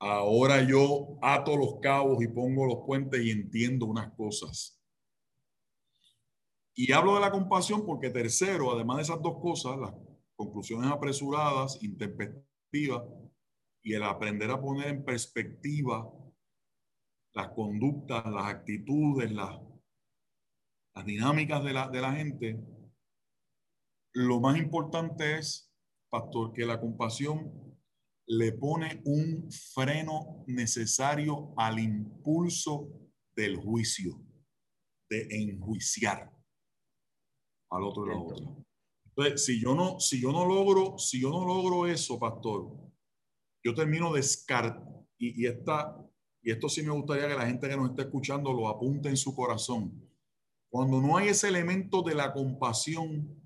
[0.01, 4.84] Ahora yo ato los cabos y pongo los puentes y entiendo unas cosas.
[6.77, 9.95] Y hablo de la compasión porque tercero, además de esas dos cosas, las
[10.35, 13.05] conclusiones apresuradas, intempestivas
[13.83, 16.11] y el aprender a poner en perspectiva
[17.33, 19.61] las conductas, las actitudes, las,
[21.05, 22.61] dinámicas de la, de la gente,
[24.13, 25.73] lo más importante es,
[26.09, 27.53] pastor, que la compasión
[28.27, 32.89] le pone un freno necesario al impulso
[33.37, 34.21] del juicio,
[35.11, 36.34] de enjuiciar
[37.75, 38.47] al otro y la otra.
[39.07, 42.71] Entonces, si yo no, si yo no logro, si yo no logro eso, pastor,
[43.63, 45.97] yo termino descartando, y, y, esta,
[46.43, 49.17] y esto sí me gustaría que la gente que nos está escuchando lo apunte en
[49.17, 50.11] su corazón.
[50.69, 53.41] Cuando no hay ese elemento de la compasión,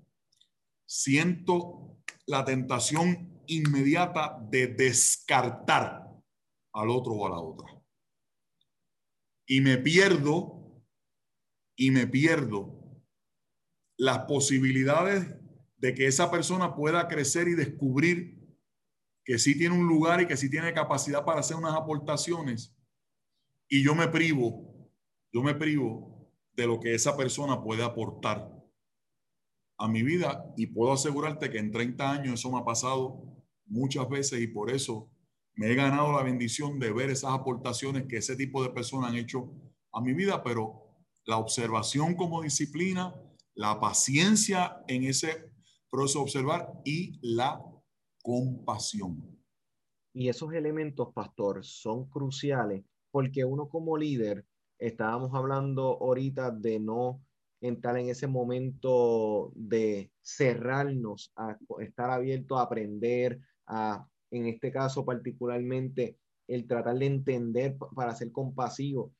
[0.87, 6.07] siento la tentación inmediata de descartar
[6.73, 7.67] al otro o a la otra.
[9.47, 10.83] Y me pierdo,
[11.75, 12.78] y me pierdo
[13.99, 15.27] las posibilidades
[15.77, 18.39] de que esa persona pueda crecer y descubrir
[19.25, 22.73] que sí tiene un lugar y que sí tiene capacidad para hacer unas aportaciones.
[23.67, 24.89] Y yo me privo,
[25.33, 28.49] yo me privo de lo que esa persona puede aportar
[29.77, 30.45] a mi vida.
[30.55, 33.21] Y puedo asegurarte que en 30 años eso me ha pasado
[33.65, 34.41] muchas veces.
[34.41, 35.11] Y por eso
[35.55, 39.17] me he ganado la bendición de ver esas aportaciones que ese tipo de personas han
[39.17, 39.51] hecho
[39.91, 40.85] a mi vida, pero
[41.25, 43.13] la observación como disciplina,
[43.59, 45.51] la paciencia en ese
[45.91, 47.61] proceso de observar y la
[48.23, 49.37] compasión.
[50.13, 54.45] Y esos elementos, pastor, son cruciales porque uno como líder,
[54.79, 57.21] estábamos hablando ahorita de no
[57.59, 63.41] entrar en ese momento de cerrarnos a estar abierto a aprender,
[64.31, 66.17] en este caso particularmente,
[66.47, 69.11] el tratar de entender para ser compasivo.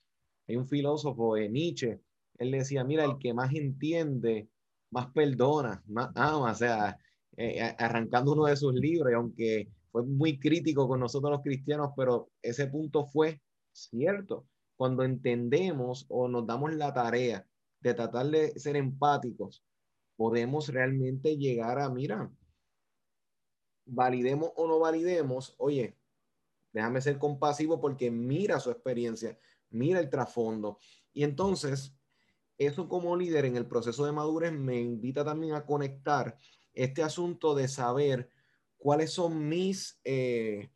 [0.47, 1.99] Hay un filósofo de Nietzsche,
[2.39, 4.49] él decía, mira, el que más entiende,
[4.91, 6.97] más perdona, más ama, o sea,
[7.37, 11.91] eh, arrancando uno de sus libros, y aunque fue muy crítico con nosotros los cristianos,
[11.95, 14.47] pero ese punto fue cierto.
[14.75, 17.45] Cuando entendemos o nos damos la tarea
[17.81, 19.63] de tratar de ser empáticos,
[20.15, 22.31] podemos realmente llegar a, mira,
[23.85, 25.97] validemos o no validemos, oye,
[26.71, 29.37] déjame ser compasivo porque mira su experiencia,
[29.69, 30.77] mira el trasfondo.
[31.13, 31.98] Y entonces,
[32.59, 36.37] eso como líder en el proceso de madurez me invita también a conectar
[36.73, 38.29] este asunto de saber
[38.77, 40.69] cuáles son mis, eh,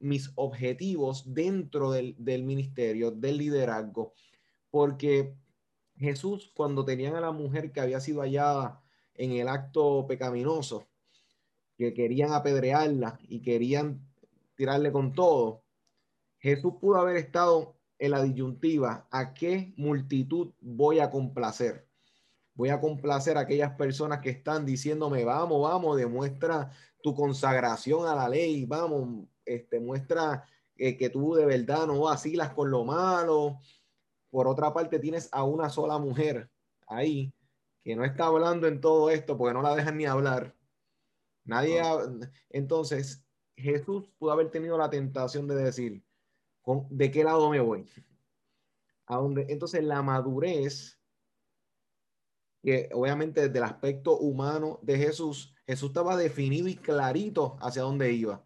[0.00, 4.12] mis objetivos dentro del, del ministerio, del liderazgo,
[4.70, 5.34] porque
[5.96, 8.82] Jesús, cuando tenían a la mujer que había sido hallada
[9.14, 10.88] en el acto pecaminoso,
[11.76, 14.06] que querían apedrearla y querían
[14.56, 15.62] tirarle con todo,
[16.38, 21.86] Jesús pudo haber estado en la disyuntiva, ¿a qué multitud voy a complacer?
[22.54, 26.70] Voy a complacer a aquellas personas que están diciéndome, vamos, vamos, demuestra
[27.02, 30.44] tu consagración a la ley, vamos, este, muestra
[30.76, 33.58] eh, que tú de verdad no vacilas con lo malo.
[34.30, 36.48] Por otra parte, tienes a una sola mujer
[36.86, 37.34] ahí
[37.84, 40.56] que no está hablando en todo esto porque no la dejan ni hablar.
[41.44, 41.82] Nadie.
[42.48, 43.22] Entonces,
[43.56, 46.02] Jesús pudo haber tenido la tentación de decir,
[46.90, 47.88] ¿de qué lado me voy?
[49.06, 49.20] A?
[49.48, 50.98] Entonces, la madurez,
[52.62, 58.12] que obviamente desde el aspecto humano de Jesús, Jesús estaba definido y clarito hacia dónde
[58.12, 58.44] iba.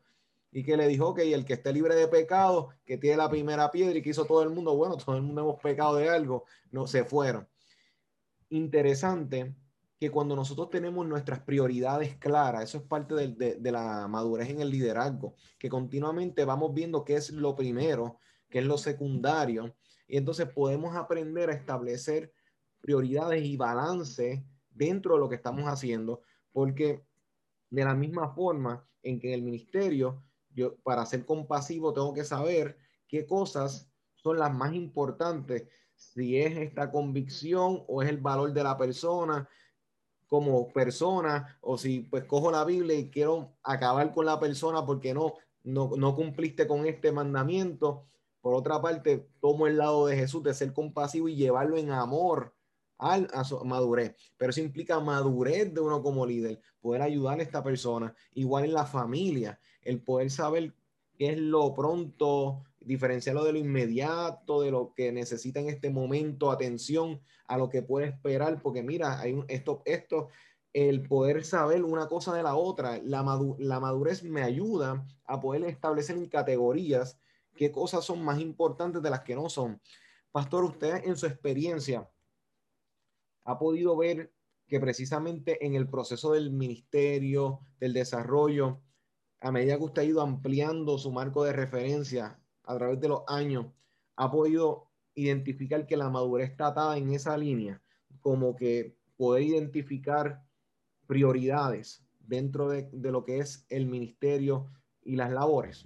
[0.53, 3.71] Y que le dijo, que el que esté libre de pecado, que tiene la primera
[3.71, 6.45] piedra y que hizo todo el mundo, bueno, todo el mundo hemos pecado de algo,
[6.71, 7.49] no se fueron.
[8.51, 9.57] Interesante
[9.99, 14.61] que cuando nosotros tenemos nuestras prioridades claras, eso es parte de, de, la madurez en
[14.61, 18.19] el liderazgo, que continuamente vamos viendo qué es lo primero,
[18.51, 19.75] qué es lo secundario,
[20.07, 22.33] y entonces podemos aprender a establecer
[22.81, 26.23] prioridades y balance dentro de lo que estamos haciendo,
[26.53, 27.07] porque
[27.71, 32.25] de la misma forma en que en el ministerio, yo para ser compasivo tengo que
[32.25, 32.79] saber
[33.09, 38.65] qué cosas son las más importantes, si es esta convicción o es el valor de
[38.65, 39.49] la persona,
[40.29, 45.15] como persona o si pues cojo la Biblia y quiero acabar con la persona porque
[45.15, 48.07] no, no, cumpliste con este mandamiento.
[48.41, 52.55] Por otra parte, tomo el lado de Jesús de ser compasivo y llevarlo en amor
[52.99, 54.17] al, a su madurez.
[54.37, 58.15] Pero eso implica madurez de uno como líder, poder ayudar a esta persona.
[58.35, 60.75] Igual en la familia, el poder saber
[61.17, 66.51] qué es lo pronto, diferenciarlo de lo inmediato, de lo que necesita en este momento,
[66.51, 70.29] atención a lo que puede esperar, porque mira, hay un, esto, esto,
[70.73, 73.23] el poder saber una cosa de la otra, la,
[73.59, 77.19] la madurez me ayuda a poder establecer en categorías
[77.55, 79.81] qué cosas son más importantes de las que no son.
[80.33, 82.11] Pastor, usted en su experiencia
[83.45, 84.33] ha podido ver
[84.67, 88.81] que precisamente en el proceso del ministerio, del desarrollo,
[89.41, 93.23] a medida que usted ha ido ampliando su marco de referencia a través de los
[93.27, 93.67] años,
[94.17, 97.83] ha podido identificar que la madurez está atada en esa línea,
[98.21, 100.45] como que poder identificar
[101.07, 104.71] prioridades dentro de, lo que es el ministerio
[105.03, 105.85] y las labores.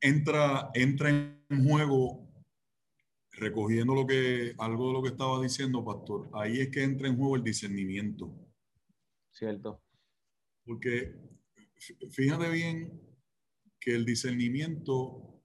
[0.00, 2.28] Entra, entra en juego,
[3.30, 7.16] recogiendo lo que, algo de lo que estaba diciendo, Pastor, ahí es que entra en
[7.16, 8.34] juego el discernimiento.
[9.30, 9.80] Cierto.
[10.64, 11.14] Porque
[12.10, 13.11] fíjate bien
[13.82, 15.42] que el discernimiento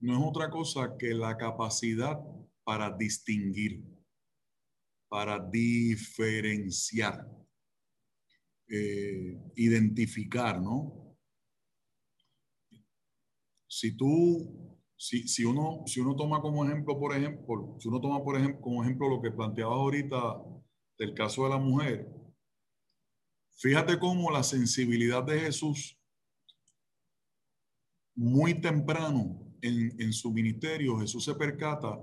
[0.00, 2.18] no es otra cosa que la capacidad
[2.64, 3.82] para distinguir,
[5.08, 7.26] para diferenciar,
[8.68, 11.16] eh, identificar, ¿no?
[13.66, 18.22] Si tú, si, si, uno, si uno toma como ejemplo, por ejemplo, si uno toma
[18.22, 20.18] por ejemplo, como ejemplo lo que planteaba ahorita
[20.98, 22.06] del caso de la mujer,
[23.56, 26.01] fíjate cómo la sensibilidad de Jesús
[28.14, 31.98] muy temprano en, su ministerio, Jesús se percata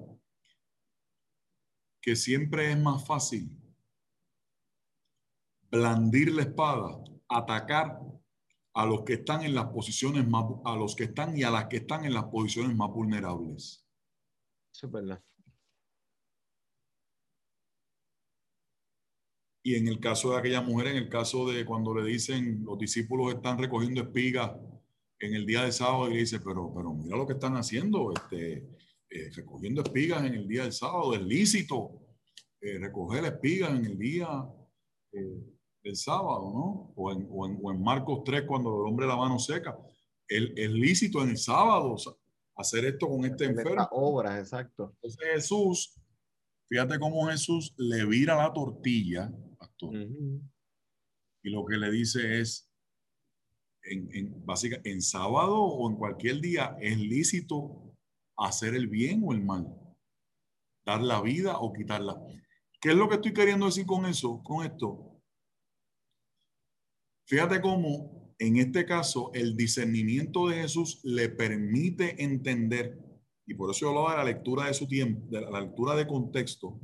[2.01, 3.51] que siempre es más fácil
[5.69, 7.99] blandir la espada, atacar
[8.73, 11.67] a los que están en las posiciones más, a los que están y a las
[11.67, 13.85] que están en las posiciones más vulnerables.
[14.73, 15.23] Eso es verdad.
[19.61, 22.79] Y en el caso de aquella mujer, en el caso de cuando le dicen los
[22.79, 24.51] discípulos están recogiendo espigas
[25.19, 28.13] en el día de sábado y le dice, pero, pero mira lo que están haciendo,
[28.13, 28.67] este,
[29.09, 31.99] eh, recogiendo espigas en el día del sábado, es lícito
[32.61, 34.27] eh, recoger espigas en el día
[35.11, 35.43] eh,
[35.83, 36.93] del sábado, ¿no?
[36.95, 39.77] O en, o, en, o en, Marcos 3, cuando el hombre la mano seca,
[40.27, 41.95] el, es lícito en el sábado
[42.55, 43.87] hacer esto con este enfermo.
[43.91, 44.91] Obras, exacto.
[44.95, 46.01] Entonces Jesús,
[46.69, 49.95] fíjate cómo Jesús le vira la tortilla, pastor,
[51.41, 52.68] y lo que le dice es,
[53.89, 57.95] en, básica, en sábado o en cualquier día es lícito
[58.37, 59.67] hacer el bien o el mal,
[60.85, 62.21] dar la vida o quitarla.
[62.81, 65.21] ¿Qué es lo que estoy queriendo decir con eso, con esto?
[67.27, 72.97] Fíjate cómo en este caso el discernimiento de Jesús le permite entender,
[73.45, 76.07] y por eso yo hablaba de la lectura de su tiempo, de la lectura de
[76.07, 76.79] contexto,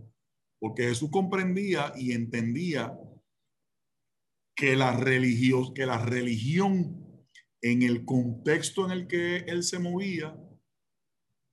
[0.60, 3.00] porque Jesús comprendía y entendía
[4.56, 7.06] que la, religión, que la religión
[7.62, 10.38] en el contexto en el que él se movía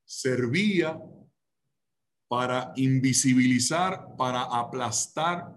[0.06, 1.00] servía
[2.28, 5.54] para invisibilizar, para aplastar,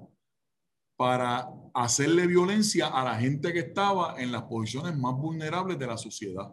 [0.97, 5.97] para hacerle violencia a la gente que estaba en las posiciones más vulnerables de la
[5.97, 6.51] sociedad.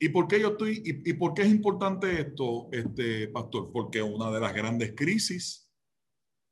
[0.00, 3.70] ¿Y por qué yo estoy, y, por qué es importante esto, este pastor?
[3.72, 5.70] Porque una de las grandes crisis,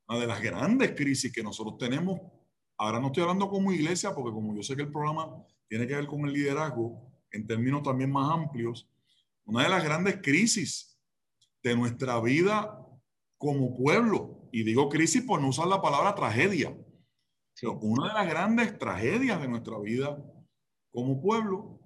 [0.09, 2.21] una de las grandes crisis que nosotros tenemos,
[2.81, 5.29] ahora no estoy hablando como iglesia, porque como yo sé que el programa
[5.69, 8.89] tiene que ver con el liderazgo en términos también más amplios,
[9.45, 10.99] una de las grandes crisis
[11.63, 12.83] de nuestra vida
[13.37, 16.75] como pueblo, y digo crisis por no usar la palabra tragedia,
[17.83, 20.19] una de las grandes tragedias de nuestra vida
[20.91, 21.81] como pueblo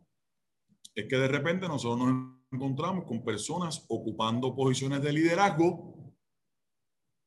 [0.95, 6.15] es que de repente nosotros nos encontramos con personas ocupando posiciones de liderazgo,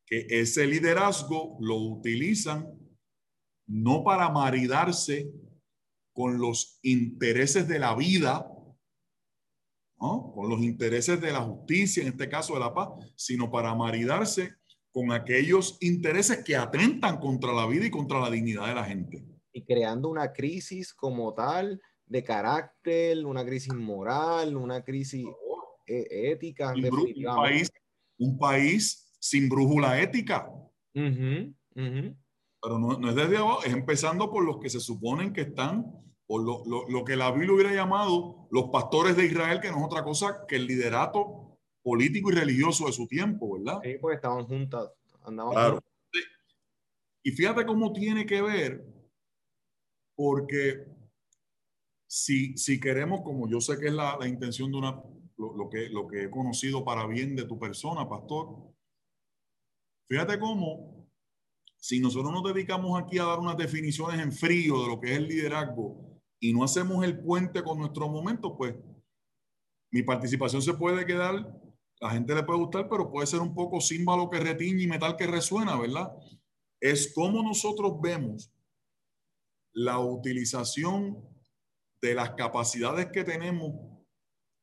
[0.06, 2.77] que ese liderazgo lo utilizan
[3.68, 5.30] no para maridarse
[6.14, 8.50] con los intereses de la vida,
[9.98, 14.56] con los intereses de la justicia, en este caso de la paz, sino para maridarse
[14.92, 19.24] con aquellos intereses que atentan contra la vida y contra la dignidad de la gente.
[19.54, 25.26] Y creando una crisis como tal de carácter, una crisis moral, una crisis
[25.86, 26.74] e, ética.
[26.74, 27.72] Un país,
[28.18, 30.52] un país sin brújula ética.
[32.62, 35.86] Pero no, es desde abajo, es empezando por los que se suponen que están,
[36.26, 39.86] por lo, lo, que la Biblia hubiera llamado los pastores de Israel, que no es
[39.86, 43.80] otra cosa que el liderato político y religioso de su tiempo, ¿verdad?
[43.84, 44.92] Sí, porque estaban juntas,
[45.24, 45.80] andaban claro.
[47.24, 48.86] Y fíjate cómo tiene que ver,
[50.16, 50.86] porque
[52.08, 55.04] si, si queremos, como yo sé que es la, la intención de una,
[55.38, 58.74] lo, que, lo que he conocido para bien de tu persona, pastor,
[60.08, 60.97] fíjate cómo,
[61.80, 65.18] si nosotros nos dedicamos aquí a dar unas definiciones en frío de lo que es
[65.18, 68.76] el liderazgo y no hacemos el puente con nuestro momento, pues
[69.92, 71.60] mi participación se puede quedar,
[72.00, 75.16] la gente le puede gustar, pero puede ser un poco símbolo que retiñe y metal
[75.16, 76.12] que resuena, ¿verdad?
[76.80, 78.52] Es como nosotros vemos
[79.74, 81.24] la utilización
[82.02, 83.74] de las capacidades que tenemos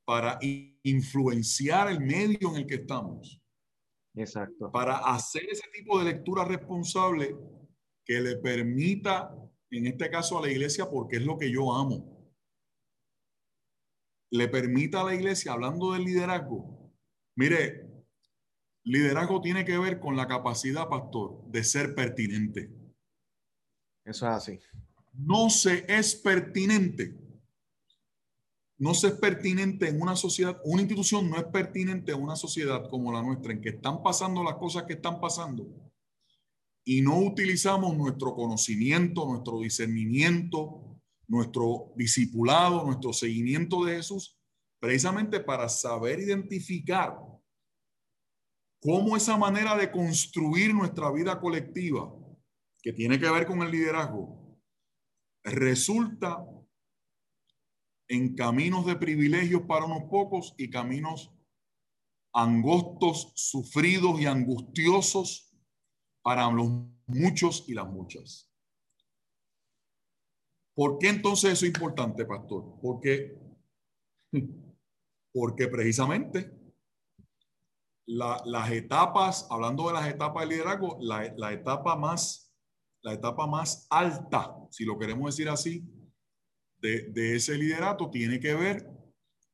[0.04, 0.38] para
[0.82, 3.40] influenciar el medio en el que estamos.
[4.14, 4.70] Exacto.
[4.70, 7.36] Para hacer ese tipo de lectura responsable
[8.04, 9.34] que le permita,
[9.70, 12.32] en este caso a la iglesia, porque es lo que yo amo,
[14.30, 16.92] le permita a la iglesia, hablando del liderazgo,
[17.36, 18.04] mire,
[18.84, 22.70] liderazgo tiene que ver con la capacidad, pastor, de ser pertinente.
[24.04, 24.60] Eso es así.
[25.12, 27.23] No se es pertinente
[28.78, 32.88] no se es pertinente en una sociedad, una institución no es pertinente en una sociedad
[32.90, 35.66] como la nuestra, en que están pasando las cosas que están pasando
[36.84, 44.38] y no utilizamos nuestro conocimiento, nuestro discernimiento, nuestro discipulado, nuestro seguimiento de Jesús,
[44.78, 47.18] precisamente para saber identificar
[48.80, 52.14] cómo esa manera de construir nuestra vida colectiva,
[52.82, 54.58] que tiene que ver con el liderazgo,
[55.42, 56.44] resulta
[58.08, 61.32] en caminos de privilegios para unos pocos y caminos
[62.32, 65.54] angostos, sufridos y angustiosos
[66.22, 66.68] para los
[67.06, 68.50] muchos y las muchas.
[70.74, 72.78] ¿Por qué entonces eso es importante, pastor?
[72.82, 73.38] Porque,
[75.32, 76.64] porque precisamente
[78.06, 82.52] las etapas, hablando de las etapas de liderazgo, la, etapa más,
[83.02, 85.88] la etapa más alta, si lo queremos decir así,
[86.84, 88.90] de, ese liderato tiene que ver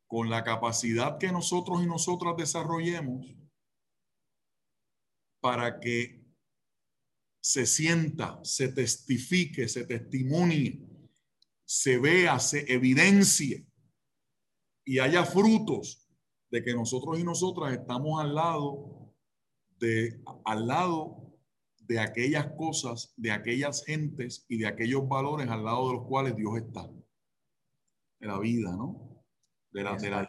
[0.08, 3.26] con la capacidad que nosotros y nosotras desarrollemos
[5.40, 6.24] para que
[7.40, 10.84] se sienta, se testifique, se testimonie,
[11.64, 13.66] se vea, se evidencie
[14.84, 16.10] y haya frutos
[16.50, 19.14] de que nosotros y nosotras estamos al lado
[19.78, 21.38] de al lado
[21.78, 26.36] de aquellas cosas, de aquellas gentes y de aquellos valores al lado de los cuales
[26.36, 26.90] Dios está
[28.20, 29.24] de la vida, ¿no?
[29.72, 30.28] De la, de la,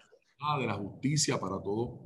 [0.60, 2.00] de la justicia para todos,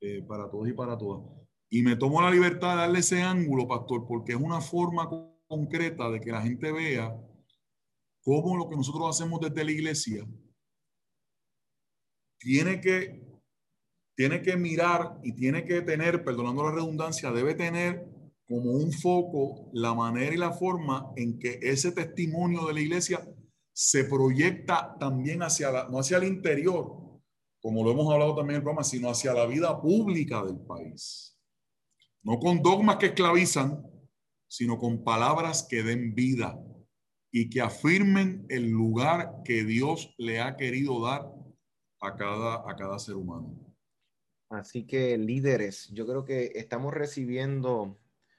[0.00, 1.24] eh, para todos y para todas.
[1.70, 5.08] Y me tomo la libertad de darle ese ángulo, pastor, porque es una forma
[5.46, 7.16] concreta de que la gente vea
[8.22, 10.26] cómo lo que nosotros hacemos desde la iglesia
[12.38, 13.22] tiene que,
[14.16, 18.06] tiene que mirar y tiene que tener, perdonando la redundancia, debe tener
[18.46, 23.26] como un foco la manera y la forma en que ese testimonio de la iglesia
[23.74, 27.20] se proyecta también hacia la, no hacia el interior,
[27.60, 31.36] como lo hemos hablado también en el programa, sino hacia la vida pública del país.
[32.22, 33.84] No con dogmas que esclavizan,
[34.46, 36.56] sino con palabras que den vida
[37.32, 41.32] y que afirmen el lugar que Dios le ha querido dar
[42.00, 43.58] a cada, a cada ser humano.
[44.50, 47.98] Así que líderes, yo creo que estamos recibiendo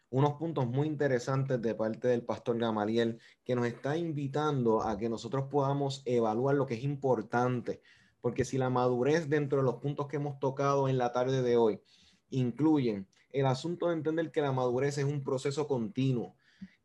[0.10, 5.10] unos puntos muy interesantes de parte del pastor Gamaliel, que nos está invitando a que
[5.10, 7.82] nosotros podamos evaluar lo que es importante,
[8.22, 11.58] porque si la madurez dentro de los puntos que hemos tocado en la tarde de
[11.58, 11.82] hoy
[12.30, 16.36] incluyen el asunto de entender que la madurez es un proceso continuo,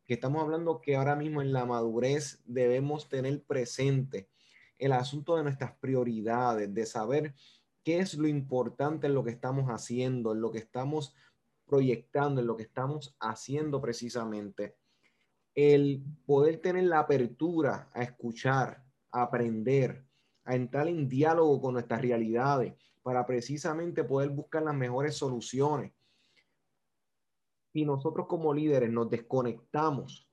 [0.05, 4.27] que estamos hablando que ahora mismo en la madurez debemos tener presente
[4.77, 7.33] el asunto de nuestras prioridades, de saber
[7.83, 11.15] qué es lo importante en lo que estamos haciendo, en lo que estamos
[11.71, 14.75] proyectando, en lo que estamos haciendo precisamente.
[15.55, 20.05] El poder tener la apertura a escuchar, a aprender,
[20.43, 25.93] a entrar en diálogo con nuestras realidades para precisamente poder buscar las mejores soluciones.
[27.71, 30.29] Y nosotros como líderes nos desconectamos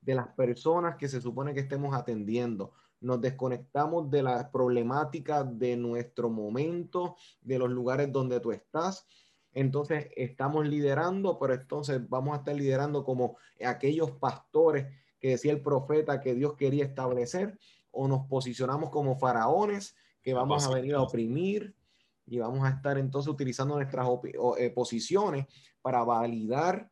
[0.00, 5.76] de las personas que se supone que estemos atendiendo, nos desconectamos de las problemáticas de
[5.76, 9.06] nuestro momento, de los lugares donde tú estás.
[9.52, 14.86] Entonces estamos liderando, pero entonces vamos a estar liderando como aquellos pastores
[15.18, 17.58] que decía el profeta que Dios quería establecer,
[17.90, 21.74] o nos posicionamos como faraones que vamos a venir a oprimir
[22.26, 24.06] y vamos a estar entonces utilizando nuestras
[24.58, 25.46] eh, posiciones
[25.82, 26.90] para validar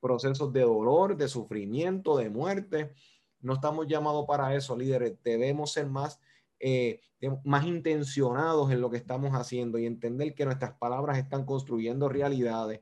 [0.00, 2.94] procesos de dolor, de sufrimiento, de muerte
[3.44, 5.22] no estamos llamados para eso, líderes.
[5.22, 6.18] Debemos ser más,
[6.60, 7.00] eh,
[7.44, 12.80] más intencionados en lo que estamos haciendo y entender que nuestras palabras están construyendo realidades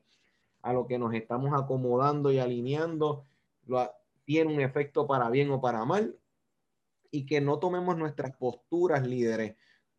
[0.61, 3.25] a lo que nos estamos acomodando y alineando.
[3.65, 3.89] Lo,
[4.25, 6.17] tiene un efecto para bien o para mal
[7.11, 9.55] y que no tomemos nuestras posturas líderes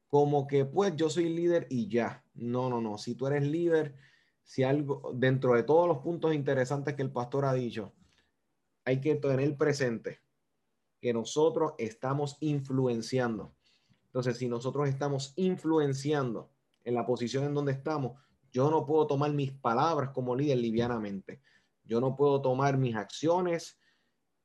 [0.09, 2.25] como que pues yo soy líder y ya.
[2.35, 2.99] No, no, no.
[2.99, 3.97] Si tú eres líder,
[4.45, 7.93] si algo dentro de todos los puntos interesantes que el pastor ha dicho,
[8.85, 10.21] hay que tener presente
[11.01, 13.55] que nosotros estamos influenciando.
[14.15, 16.53] Entonces, si nosotros estamos influenciando
[16.85, 18.13] en la posición en donde estamos,
[18.53, 21.43] yo no puedo tomar mis palabras como líder livianamente.
[21.83, 23.77] Yo no puedo tomar mis acciones,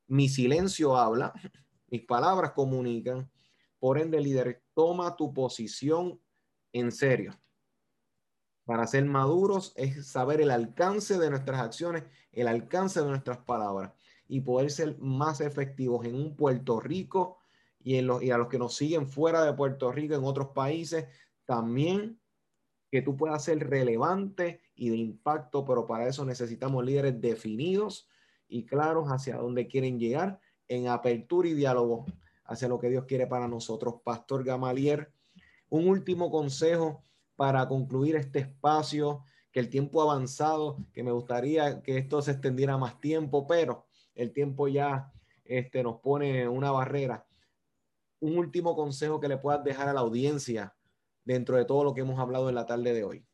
[0.08, 1.32] mi silencio habla,
[1.86, 3.30] mis palabras comunican.
[3.78, 6.20] Por ende, líder, toma tu posición
[6.72, 7.40] en serio.
[8.64, 12.02] Para ser maduros es saber el alcance de nuestras acciones,
[12.32, 13.92] el alcance de nuestras palabras
[14.26, 17.39] y poder ser más efectivos en un Puerto Rico
[17.82, 21.06] y, en y a los que nos siguen fuera de Puerto Rico, en otros países,
[21.44, 22.20] también
[22.90, 28.08] que tú puedas ser relevante y de impacto, pero para eso necesitamos líderes definidos
[28.48, 32.06] y claros hacia dónde quieren llegar en apertura y diálogo
[32.44, 33.96] hacia lo que Dios quiere para nosotros.
[34.04, 35.12] Pastor Gamalier,
[35.68, 37.04] un último consejo
[37.36, 39.22] para concluir este espacio,
[39.52, 43.86] que el tiempo ha avanzado, que me gustaría que esto se extendiera más tiempo, pero
[44.14, 45.12] el tiempo ya
[45.44, 47.26] este, nos pone una barrera.
[48.20, 50.74] Un último consejo que le puedas dejar a la audiencia
[51.24, 53.24] dentro de todo lo que hemos hablado en la tarde de hoy.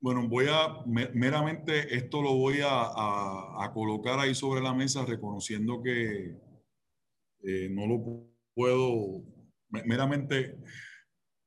[0.00, 6.36] Bueno, voy a, meramente esto lo voy a, colocar ahí sobre la mesa reconociendo que
[7.44, 9.22] eh, no lo puedo,
[9.70, 10.58] meramente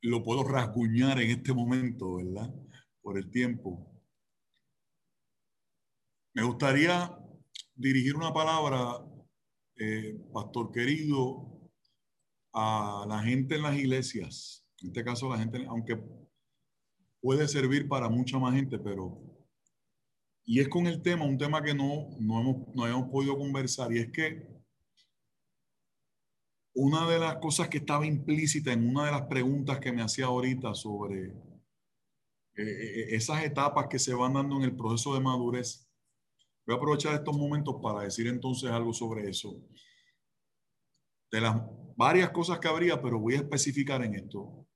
[0.02, 2.50] lo puedo rasguñar en este momento, ¿verdad?
[3.02, 3.92] Por el tiempo.
[6.34, 7.12] Me gustaría
[7.76, 9.06] dirigir una palabra,
[9.78, 11.56] eh, pastor querido,
[12.54, 14.66] a la gente en las iglesias.
[14.82, 16.02] En este caso, la gente, aunque
[17.22, 19.22] puede servir para mucha más gente, pero...
[20.48, 23.92] Y es con el tema, un tema que no, no, hemos, no hemos podido conversar,
[23.92, 24.56] y es que
[26.76, 30.26] una de las cosas que estaba implícita en una de las preguntas que me hacía
[30.26, 35.85] ahorita sobre eh, eh, esas etapas que se van dando en el proceso de madurez,
[36.66, 39.56] Voy a aprovechar estos momentos para decir entonces algo sobre eso.
[41.32, 41.56] De las
[41.96, 44.68] varias cosas que habría, pero voy a especificar en esto.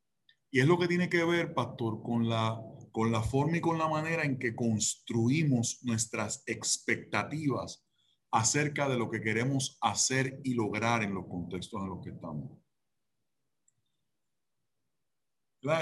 [0.51, 2.59] Y es lo que tiene que ver, pastor, con la,
[2.91, 7.85] con la forma y con la manera en que construimos nuestras expectativas
[8.31, 12.51] acerca de lo que queremos hacer y lograr en los contextos en los que estamos.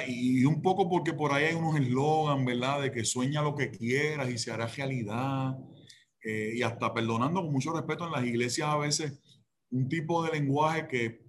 [0.07, 2.81] Y un poco porque por ahí hay unos eslogan, ¿verdad?
[2.81, 5.57] De que sueña lo que quieras y se hará realidad.
[6.23, 9.21] Eh, y hasta perdonando con mucho respeto en las iglesias a veces
[9.69, 11.21] un tipo de lenguaje que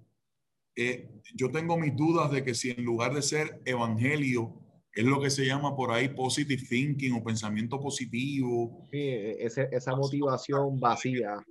[0.77, 4.55] eh, yo tengo mis dudas de que si en lugar de ser evangelio
[4.93, 8.89] es lo que se llama por ahí positive thinking o pensamiento positivo.
[8.91, 11.45] Sí, esa motivación vacía.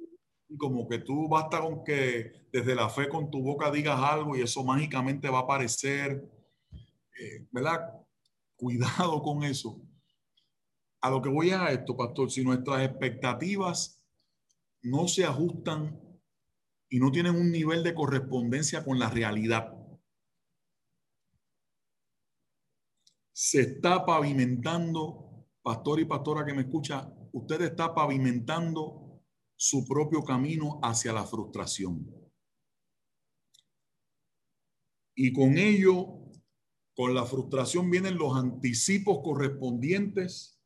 [0.58, 4.42] Como que tú basta con que desde la fe con tu boca digas algo y
[4.42, 6.26] eso mágicamente va a aparecer.
[7.20, 7.94] Eh, ¿Verdad?
[8.56, 9.87] Cuidado con eso
[11.02, 14.02] a lo que voy a esto, pastor, si nuestras expectativas
[14.82, 16.00] no se ajustan
[16.90, 19.74] y no tienen un nivel de correspondencia con la realidad,
[23.32, 29.22] se está pavimentando, pastor y pastora que me escucha, usted está pavimentando
[29.56, 32.12] su propio camino hacia la frustración.
[35.16, 36.32] Y con ello,
[36.96, 40.57] con la frustración vienen los anticipos correspondientes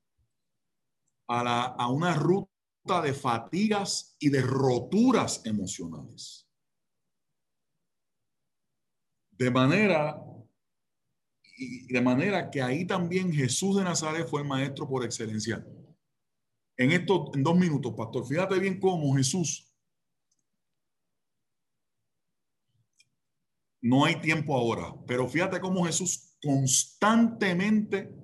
[1.32, 6.47] a, una ruta de fatigas y de roturas emocionales.
[9.32, 10.21] De manera,
[11.88, 15.65] de manera que ahí también Jesús de Nazaret fue el maestro por excelencia.
[16.77, 19.67] En estos en dos minutos, pastor, fíjate bien cómo Jesús
[23.82, 28.20] no hay tiempo ahora, pero fíjate cómo Jesús constantemente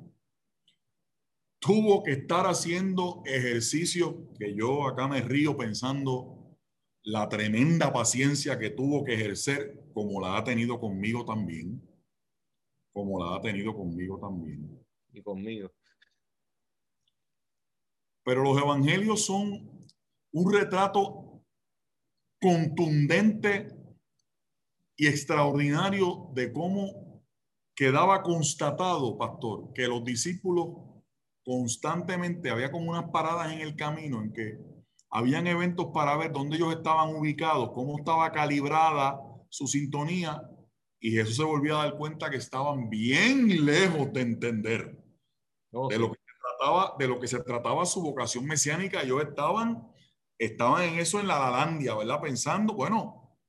[1.67, 6.57] tuvo que estar haciendo ejercicio que yo acá me río pensando
[7.03, 11.85] la tremenda paciencia que tuvo que ejercer, como la ha tenido conmigo también,
[12.93, 14.81] como la ha tenido conmigo también.
[15.11, 15.69] Y conmigo.
[18.23, 19.85] Pero los evangelios son
[20.31, 21.43] un retrato
[22.39, 23.67] contundente
[24.95, 27.25] y extraordinario de cómo
[27.75, 30.86] quedaba constatado, pastor, que los discípulos
[31.47, 34.59] constantemente había como unas paradas en el camino en que
[35.09, 39.17] habían eventos para ver dónde ellos estaban ubicados, cómo estaba calibrada
[39.47, 40.43] su sintonía,
[40.99, 45.01] y Jesús se volvió a dar cuenta que estaban bien lejos de entender
[45.71, 49.01] de, lo que se trataba, de lo que se trataba su vocación mesiánica.
[49.01, 49.87] Ellos estaban,
[50.37, 52.19] estaban en eso en la Lalandia, ¿verdad?
[52.19, 53.39] Pensando, bueno,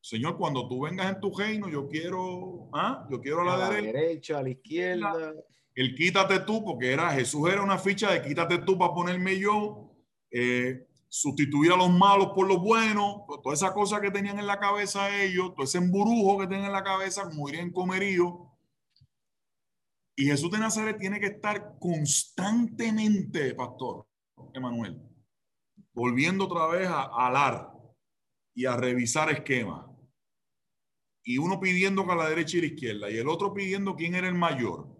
[0.00, 3.06] Señor, cuando tú vengas en tu reino, yo quiero, ¿ah?
[3.08, 5.34] Yo quiero a la, derecha, a la izquierda.
[5.74, 9.90] El quítate tú, porque era Jesús era una ficha de quítate tú para ponerme yo.
[10.30, 14.58] Eh, sustituir a los malos por los buenos, toda esa cosa que tenían en la
[14.58, 18.50] cabeza ellos, todo ese emburujo que tenían en la cabeza, como dirían comerío.
[20.16, 24.08] Y Jesús de Nazaret tiene que estar constantemente, pastor
[24.54, 25.00] Emanuel,
[25.92, 27.72] volviendo otra vez a, alar
[28.52, 29.86] y a revisar esquemas.
[31.22, 33.94] Y uno pidiendo que a la derecha y a la izquierda, y el otro pidiendo
[33.94, 34.93] quién era el mayor.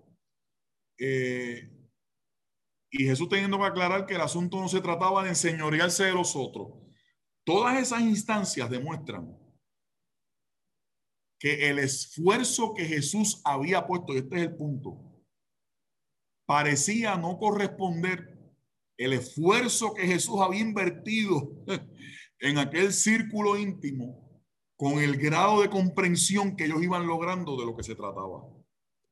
[0.99, 1.70] Eh,
[2.90, 6.36] y Jesús teniendo que aclarar que el asunto no se trataba de enseñorearse de los
[6.36, 6.68] otros.
[7.45, 9.36] Todas esas instancias demuestran
[11.38, 14.99] que el esfuerzo que Jesús había puesto, y este es el punto,
[16.47, 18.34] parecía no corresponder
[18.97, 21.64] el esfuerzo que Jesús había invertido
[22.38, 24.24] en aquel círculo íntimo
[24.76, 28.45] con el grado de comprensión que ellos iban logrando de lo que se trataba.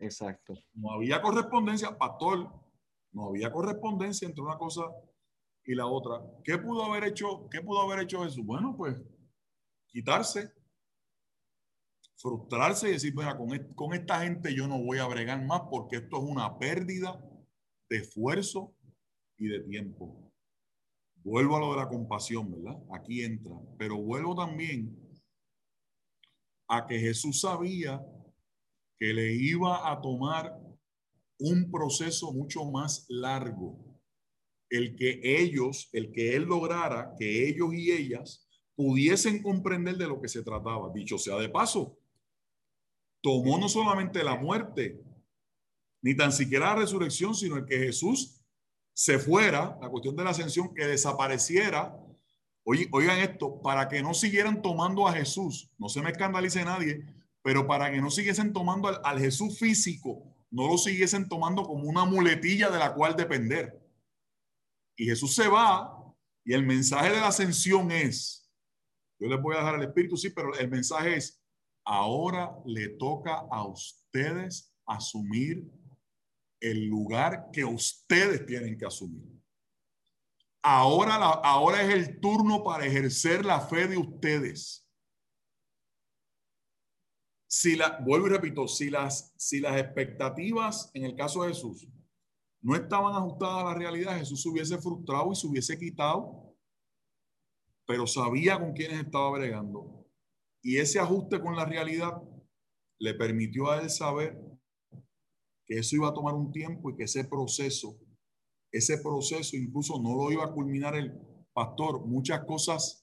[0.02, 0.54] Exacto.
[0.74, 2.52] No había correspondencia, pastor.
[3.12, 4.82] No había correspondencia entre una cosa
[5.64, 6.20] y la otra.
[6.42, 8.44] ¿Qué pudo haber hecho, qué pudo haber hecho Jesús?
[8.44, 8.96] Bueno, pues
[9.86, 10.50] quitarse,
[12.16, 15.96] frustrarse y decir, mira, con, con esta gente yo no voy a bregar más porque
[15.96, 17.22] esto es una pérdida
[17.88, 18.74] de esfuerzo
[19.38, 20.32] y de tiempo.
[21.22, 22.82] Vuelvo a lo de la compasión, ¿verdad?
[22.92, 23.54] Aquí entra.
[23.78, 24.98] Pero vuelvo también
[26.66, 28.04] a que Jesús sabía
[29.02, 30.56] que le iba a tomar
[31.40, 33.76] un proceso mucho más largo.
[34.70, 38.46] El que ellos, el que él lograra, que ellos y ellas
[38.76, 40.92] pudiesen comprender de lo que se trataba.
[40.94, 41.98] Dicho sea de paso,
[43.20, 45.02] tomó no solamente la muerte,
[46.00, 48.40] ni tan siquiera la resurrección, sino el que Jesús
[48.94, 51.92] se fuera, la cuestión de la ascensión, que desapareciera.
[52.62, 57.04] Oigan esto, para que no siguieran tomando a Jesús, no se me escandalice nadie,
[57.42, 62.04] pero para que no siguiesen tomando al, Jesús físico no lo siguiesen tomando como una
[62.04, 63.80] muletilla de la cual depender.
[64.96, 65.98] Y Jesús se va
[66.44, 68.50] y el mensaje de la ascensión es,
[69.18, 71.42] yo les voy a dejar el Espíritu, sí, pero el mensaje es,
[71.86, 75.66] ahora le toca a ustedes asumir
[76.60, 79.24] el lugar que ustedes tienen que asumir.
[80.62, 84.81] Ahora, ahora es el turno para ejercer la fe de ustedes
[87.52, 91.86] si la, vuelvo y repito, si las, si las expectativas en el caso de Jesús
[92.62, 96.56] no estaban ajustadas a la realidad, Jesús se hubiese frustrado y se hubiese quitado,
[97.86, 100.08] pero sabía con quiénes estaba bregando.
[100.62, 102.22] Y ese ajuste con la realidad
[102.98, 104.34] le permitió a él saber
[105.66, 108.00] que eso iba a tomar un tiempo y que ese proceso,
[108.72, 111.12] ese proceso incluso no lo iba a culminar el
[111.52, 112.06] pastor.
[112.06, 113.01] Muchas cosas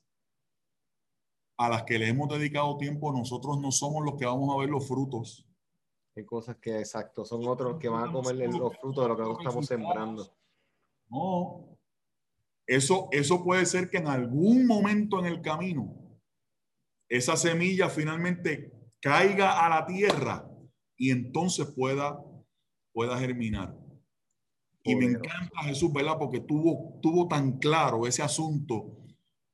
[1.60, 4.70] a las que le hemos dedicado tiempo, nosotros no somos los que vamos a ver
[4.70, 5.46] los frutos.
[6.16, 9.24] Hay cosas que, exacto, son otros que van a comer los frutos de lo que
[9.24, 10.34] nosotros estamos sembrando.
[11.10, 11.78] No.
[12.66, 15.94] Eso, eso puede ser que en algún momento en el camino
[17.10, 20.50] esa semilla finalmente caiga a la tierra
[20.96, 22.24] y entonces pueda,
[22.94, 23.78] pueda germinar.
[24.84, 26.18] Y me encanta Jesús, ¿verdad?
[26.18, 28.99] Porque tuvo, tuvo tan claro ese asunto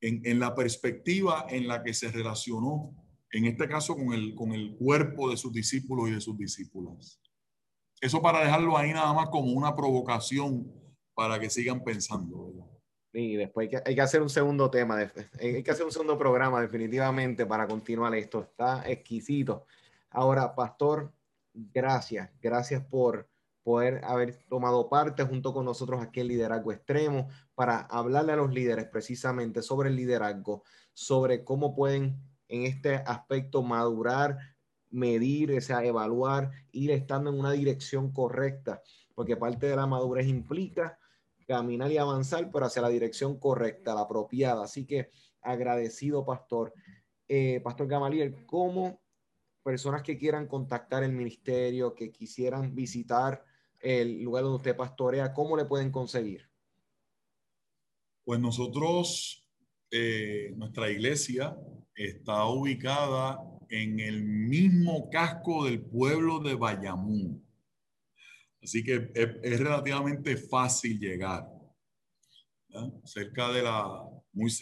[0.06, 2.94] en, la perspectiva en la que se relacionó
[3.32, 7.20] en este caso con el, con el cuerpo de sus discípulos y de sus discípulas.
[8.00, 10.72] Eso para dejarlo ahí nada más como una provocación
[11.14, 12.52] para que sigan pensando.
[13.12, 17.46] Y después hay que, hacer un segundo tema, hay que hacer un segundo programa definitivamente
[17.46, 18.42] para continuar esto.
[18.42, 19.64] Está exquisito.
[20.10, 21.12] Ahora, pastor,
[21.54, 23.28] gracias, gracias por
[23.62, 28.52] poder haber tomado parte junto con nosotros aquí en Liderazgo Extremo para hablarle a los
[28.52, 34.38] líderes precisamente sobre el liderazgo, sobre cómo pueden en este aspecto madurar,
[34.90, 38.82] medir, evaluar, ir estando en una dirección correcta,
[39.14, 40.98] porque parte de la madurez implica
[41.46, 44.64] caminar y avanzar, pero hacia la dirección correcta, la apropiada.
[44.64, 46.72] Así que agradecido, pastor.
[47.26, 49.00] Eh, pastor Gamaliel, ¿cómo
[49.62, 53.44] personas que quieran contactar el ministerio, que quisieran visitar
[53.80, 56.48] el lugar donde usted pastorea, ¿cómo le pueden conseguir?
[58.26, 59.48] Pues nosotros,
[59.88, 61.56] eh, nuestra iglesia
[61.94, 63.38] está ubicada
[63.70, 67.40] en el mismo casco del pueblo de Bayamón.
[68.60, 71.46] Así que es, relativamente fácil llegar.
[73.04, 74.02] Cerca de la,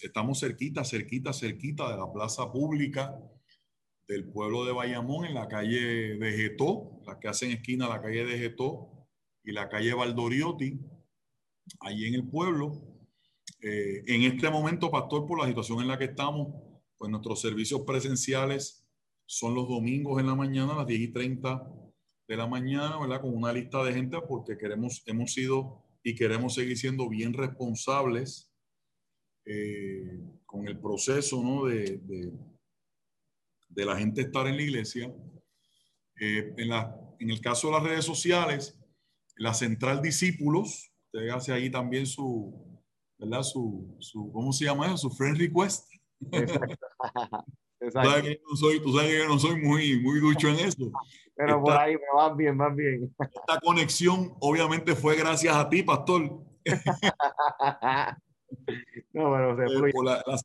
[0.02, 3.18] estamos cerquita, cerquita, cerquita de la plaza pública
[4.06, 8.26] del pueblo de Bayamón, en la calle de Getó, la que hacen esquina la calle
[8.26, 9.08] de Getó,
[9.42, 10.78] y la calle Valdoriotti,
[11.80, 12.93] allí en el pueblo.
[13.66, 16.48] Eh, en este momento, pastor, por la situación en la que estamos,
[16.98, 18.86] pues nuestros servicios presenciales
[19.24, 21.66] son los domingos en la mañana, a las 10 y 30
[22.28, 23.22] de la mañana, ¿verdad?
[23.22, 28.52] Con una lista de gente, porque queremos, hemos sido y queremos seguir siendo bien responsables
[29.46, 31.64] eh, con el proceso, ¿no?
[31.64, 32.02] De,
[33.70, 35.10] de, la gente estar en la iglesia.
[36.20, 38.78] Eh, en, la, en el caso de las redes sociales,
[39.36, 42.73] la central discípulos, usted hace ahí también su,
[43.18, 43.42] ¿verdad?
[43.42, 44.96] Su, su ¿cómo se llama eso?
[44.96, 45.88] Su friend request.
[46.30, 46.76] Exacto.
[47.80, 50.48] Tú, sabes que yo no soy, tú sabes que yo no soy muy, muy ducho
[50.48, 50.90] en eso.
[51.36, 53.14] Pero por ahí me va bien, va bien.
[53.18, 56.22] Esta conexión obviamente fue gracias a ti, pastor.
[59.12, 60.40] no, bueno, se eh, la, la,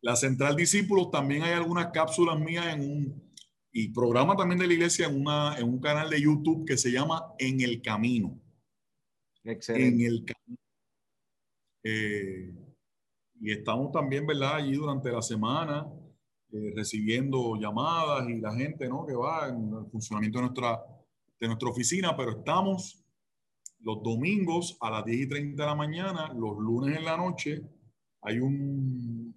[0.00, 3.28] la, central discípulos también hay algunas cápsulas mías en un
[3.72, 6.90] y programa también de la iglesia en, una, en un canal de YouTube que se
[6.90, 8.40] llama En el Camino.
[9.44, 10.04] Excelente.
[10.06, 10.58] En el Camino.
[11.82, 12.54] Eh,
[13.40, 14.56] y estamos también, ¿verdad?
[14.56, 15.86] Allí durante la semana
[16.52, 19.06] eh, recibiendo llamadas y la gente, ¿no?
[19.06, 20.82] Que va en el funcionamiento de nuestra,
[21.38, 23.04] de nuestra oficina, pero estamos
[23.80, 27.62] los domingos a las 10 y 30 de la mañana, los lunes en la noche,
[28.22, 29.34] hay un,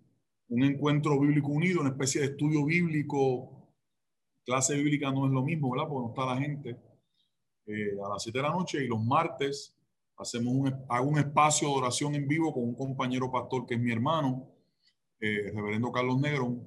[0.49, 3.61] un encuentro bíblico unido, una especie de estudio bíblico
[4.45, 5.87] clase bíblica no es lo mismo, ¿verdad?
[5.87, 6.77] Porque no está la gente
[7.67, 9.75] eh, a las 7 de la noche y los martes
[10.21, 13.79] hacemos un, hago un espacio de oración en vivo con un compañero pastor que es
[13.79, 14.47] mi hermano,
[15.19, 16.61] eh, reverendo Carlos Negrón.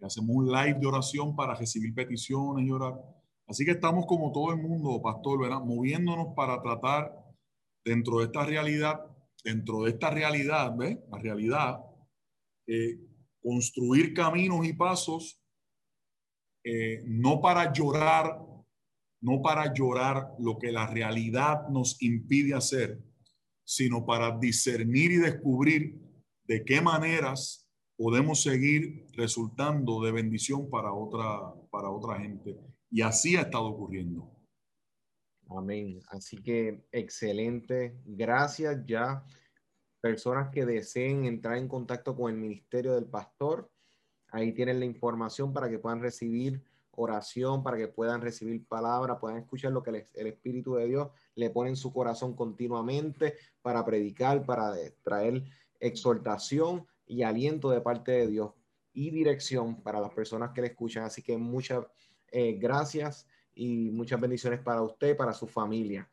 [0.00, 2.94] Y hacemos un live de oración para recibir peticiones y orar.
[3.46, 5.60] Así que estamos como todo el mundo, pastor, ¿verdad?
[5.60, 7.12] Moviéndonos para tratar
[7.84, 9.00] dentro de esta realidad,
[9.44, 10.98] dentro de esta realidad, ¿ves?
[11.10, 11.84] La realidad,
[12.66, 12.98] eh,
[13.42, 15.38] construir caminos y pasos
[16.64, 18.38] eh, no para llorar,
[19.20, 22.98] no para llorar lo que la realidad nos impide hacer,
[23.64, 26.00] sino para discernir y descubrir
[26.44, 32.58] de qué maneras podemos seguir resultando de bendición para otra, para otra gente.
[32.90, 34.30] Y así ha estado ocurriendo.
[35.48, 36.00] Amén.
[36.08, 37.96] Así que excelente.
[38.04, 39.24] Gracias ya.
[40.00, 43.70] Personas que deseen entrar en contacto con el ministerio del pastor,
[44.32, 46.62] Ahí tienen la información para que puedan recibir
[47.00, 51.50] oración, para que puedan recibir palabra, puedan escuchar lo que el, Espíritu de Dios le
[51.50, 55.44] pone en su corazón continuamente para predicar, para traer
[55.78, 58.52] exhortación y aliento de parte de Dios
[58.92, 61.04] y dirección para las personas que le escuchan.
[61.04, 61.84] Así que muchas
[62.30, 66.08] eh, gracias y muchas bendiciones para usted, para su familia.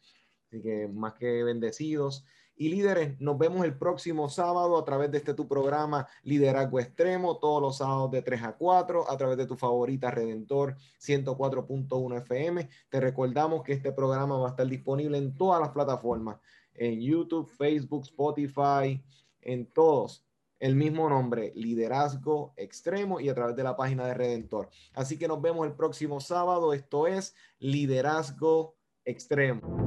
[0.47, 2.25] Así que más que bendecidos.
[2.59, 7.37] Y líderes, nos vemos el próximo sábado a través de este tu programa Liderazgo Extremo,
[7.37, 12.67] todos los sábados de 3 a 4, a través de tu favorita Redentor 104.1 FM.
[12.89, 16.39] Te recordamos que este programa va a estar disponible en todas las plataformas,
[16.73, 19.03] en YouTube, Facebook, Spotify,
[19.41, 20.25] en todos.
[20.59, 24.69] El mismo nombre, Liderazgo Extremo y a través de la página de Redentor.
[24.93, 26.73] Así que nos vemos el próximo sábado.
[26.73, 29.86] Esto es Liderazgo Extremo.